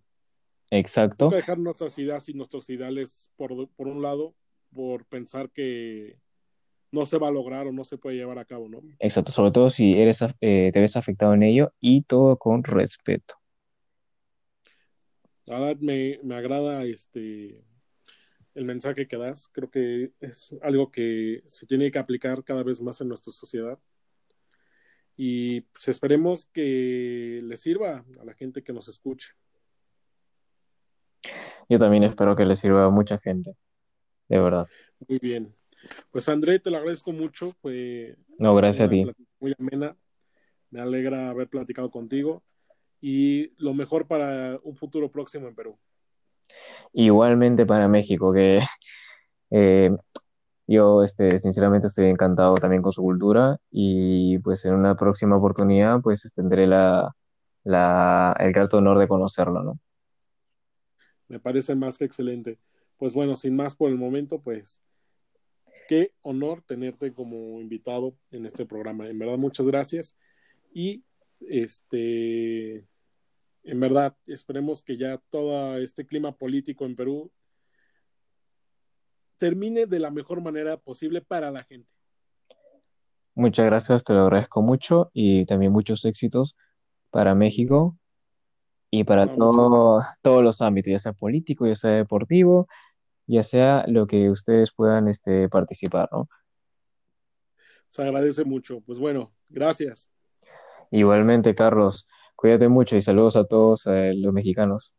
Exacto. 0.71 1.25
Nunca 1.25 1.35
dejar 1.35 1.59
nuestras 1.59 1.99
ideas 1.99 2.29
y 2.29 2.33
nuestros 2.33 2.69
ideales 2.69 3.29
por, 3.35 3.67
por 3.71 3.87
un 3.89 4.01
lado 4.01 4.35
por 4.73 5.05
pensar 5.05 5.49
que 5.49 6.17
no 6.93 7.05
se 7.05 7.17
va 7.17 7.27
a 7.27 7.31
lograr 7.31 7.67
o 7.67 7.73
no 7.73 7.83
se 7.83 7.97
puede 7.97 8.15
llevar 8.15 8.39
a 8.39 8.45
cabo, 8.45 8.69
¿no? 8.69 8.81
Exacto, 8.99 9.33
sobre 9.33 9.51
todo 9.51 9.69
si 9.69 9.99
eres, 9.99 10.21
eh, 10.39 10.71
te 10.71 10.79
ves 10.79 10.95
afectado 10.95 11.33
en 11.33 11.43
ello 11.43 11.73
y 11.81 12.03
todo 12.03 12.37
con 12.37 12.63
respeto. 12.63 13.35
La 15.43 15.59
verdad 15.59 15.81
me, 15.81 16.21
me 16.23 16.35
agrada 16.35 16.85
este 16.85 17.65
el 18.59 18.65
mensaje 18.65 19.07
que 19.07 19.17
das, 19.17 19.47
creo 19.53 19.71
que 19.71 20.11
es 20.19 20.53
algo 20.61 20.91
que 20.91 21.41
se 21.45 21.65
tiene 21.65 21.89
que 21.91 21.97
aplicar 21.97 22.43
cada 22.43 22.61
vez 22.61 22.81
más 22.81 22.99
en 22.99 23.07
nuestra 23.07 23.31
sociedad. 23.31 23.79
y 25.15 25.61
pues 25.61 25.87
esperemos 25.89 26.45
que 26.45 27.41
le 27.43 27.57
sirva 27.57 28.05
a 28.21 28.23
la 28.25 28.33
gente 28.33 28.63
que 28.63 28.71
nos 28.71 28.87
escuche. 28.87 29.33
Yo 31.67 31.77
también 31.77 32.03
espero 32.03 32.35
que 32.35 32.45
le 32.45 32.55
sirva 32.55 32.85
a 32.85 32.89
mucha 32.89 33.17
gente, 33.17 33.55
de 34.29 34.39
verdad. 34.39 34.67
Muy 35.07 35.19
bien. 35.19 35.53
Pues 36.11 36.27
André, 36.29 36.59
te 36.59 36.69
lo 36.69 36.77
agradezco 36.77 37.11
mucho. 37.11 37.51
Fue 37.61 38.17
no, 38.37 38.55
gracias 38.55 38.87
a 38.87 38.89
ti. 38.89 39.05
Muy 39.39 39.53
amena. 39.57 39.95
Me 40.69 40.81
alegra 40.81 41.29
haber 41.29 41.47
platicado 41.49 41.91
contigo 41.91 42.43
y 43.01 43.53
lo 43.57 43.73
mejor 43.73 44.07
para 44.07 44.59
un 44.63 44.75
futuro 44.75 45.11
próximo 45.11 45.47
en 45.47 45.55
Perú. 45.55 45.77
Igualmente 46.93 47.65
para 47.65 47.87
México, 47.87 48.33
que 48.33 48.59
eh, 49.51 49.91
yo 50.67 51.03
este, 51.03 51.39
sinceramente 51.39 51.87
estoy 51.87 52.05
encantado 52.07 52.55
también 52.55 52.81
con 52.81 52.93
su 52.93 53.01
cultura 53.01 53.57
y 53.71 54.37
pues 54.39 54.65
en 54.65 54.75
una 54.75 54.95
próxima 54.95 55.37
oportunidad 55.37 56.01
pues 56.01 56.31
tendré 56.35 56.67
la, 56.67 57.15
la, 57.63 58.35
el 58.39 58.51
grato 58.51 58.77
honor 58.77 58.99
de 58.99 59.07
conocerlo, 59.07 59.63
¿no? 59.63 59.79
Me 61.27 61.39
parece 61.39 61.75
más 61.75 61.97
que 61.97 62.05
excelente. 62.05 62.57
Pues 62.97 63.13
bueno, 63.13 63.35
sin 63.35 63.55
más 63.55 63.75
por 63.75 63.89
el 63.89 63.97
momento, 63.97 64.41
pues 64.41 64.81
qué 65.87 66.11
honor 66.21 66.61
tenerte 66.61 67.13
como 67.13 67.59
invitado 67.61 68.13
en 68.31 68.45
este 68.45 68.65
programa. 68.65 69.07
En 69.07 69.17
verdad, 69.17 69.37
muchas 69.37 69.65
gracias. 69.65 70.15
Y 70.73 71.03
este, 71.41 72.85
en 73.69 73.79
verdad, 73.79 74.15
esperemos 74.25 74.81
que 74.81 74.97
ya 74.97 75.21
todo 75.29 75.77
este 75.77 76.05
clima 76.05 76.31
político 76.31 76.85
en 76.85 76.95
Perú 76.95 77.31
termine 79.37 79.85
de 79.85 79.99
la 79.99 80.09
mejor 80.09 80.41
manera 80.41 80.77
posible 80.77 81.21
para 81.21 81.51
la 81.51 81.63
gente. 81.63 81.87
Muchas 83.35 83.67
gracias, 83.67 84.03
te 84.03 84.13
lo 84.13 84.21
agradezco 84.21 84.63
mucho 84.63 85.11
y 85.13 85.45
también 85.45 85.71
muchos 85.71 86.03
éxitos 86.03 86.57
para 87.11 87.35
México 87.35 87.95
y 88.89 89.03
para 89.03 89.27
todos 89.27 90.43
los 90.43 90.61
ámbitos, 90.61 90.91
ya 90.91 90.99
sea 90.99 91.13
político, 91.13 91.67
ya 91.67 91.75
sea 91.75 91.91
deportivo, 91.91 92.67
ya 93.27 93.43
sea 93.43 93.85
lo 93.87 94.07
que 94.07 94.31
ustedes 94.31 94.71
puedan 94.73 95.07
este, 95.07 95.47
participar, 95.47 96.09
¿no? 96.11 96.27
Se 97.89 98.01
agradece 98.01 98.43
mucho. 98.45 98.81
Pues 98.81 98.97
bueno, 98.97 99.31
gracias. 99.47 100.09
Igualmente, 100.89 101.53
Carlos, 101.53 102.07
cuídate 102.39 102.69
mucho 102.69 102.95
y 102.95 103.01
saludos 103.01 103.35
a 103.35 103.43
todos 103.43 103.85
eh, 103.87 104.13
los 104.15 104.31
mexicanos. 104.31 104.93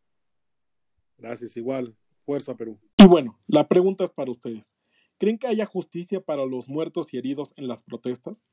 Gracias, 1.16 1.56
igual. 1.56 1.96
Fuerza, 2.26 2.54
Perú. 2.54 2.78
Y 2.98 3.06
bueno, 3.06 3.40
la 3.46 3.66
pregunta 3.66 4.04
es 4.04 4.10
para 4.10 4.30
ustedes. 4.30 4.74
¿Creen 5.16 5.38
que 5.38 5.46
haya 5.46 5.64
justicia 5.64 6.20
para 6.20 6.44
los 6.44 6.68
muertos 6.68 7.14
y 7.14 7.16
heridos 7.16 7.54
en 7.56 7.66
las 7.66 7.82
protestas? 7.82 8.44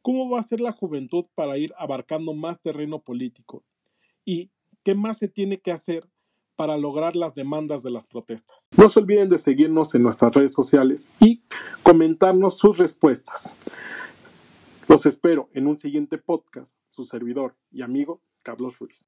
¿Cómo 0.00 0.30
va 0.30 0.38
a 0.38 0.44
ser 0.44 0.60
la 0.60 0.70
juventud 0.70 1.24
para 1.34 1.58
ir 1.58 1.72
abarcando 1.76 2.34
más 2.34 2.60
terreno 2.60 3.00
político? 3.00 3.64
¿Y 4.24 4.52
qué 4.84 4.94
más 4.94 5.18
se 5.18 5.26
tiene 5.26 5.58
que 5.58 5.72
hacer 5.72 6.08
para 6.54 6.76
lograr 6.76 7.16
las 7.16 7.34
demandas 7.34 7.82
de 7.82 7.90
las 7.90 8.06
protestas? 8.06 8.68
No 8.78 8.88
se 8.88 9.00
olviden 9.00 9.28
de 9.28 9.38
seguirnos 9.38 9.92
en 9.96 10.04
nuestras 10.04 10.32
redes 10.32 10.52
sociales 10.52 11.12
y 11.18 11.42
comentarnos 11.82 12.58
sus 12.58 12.78
respuestas. 12.78 13.56
Los 14.86 15.04
espero 15.04 15.48
en 15.52 15.66
un 15.66 15.78
siguiente 15.78 16.16
podcast, 16.16 16.76
su 16.90 17.04
servidor 17.04 17.56
y 17.72 17.82
amigo 17.82 18.20
Carlos 18.46 18.78
Ruiz. 18.78 19.04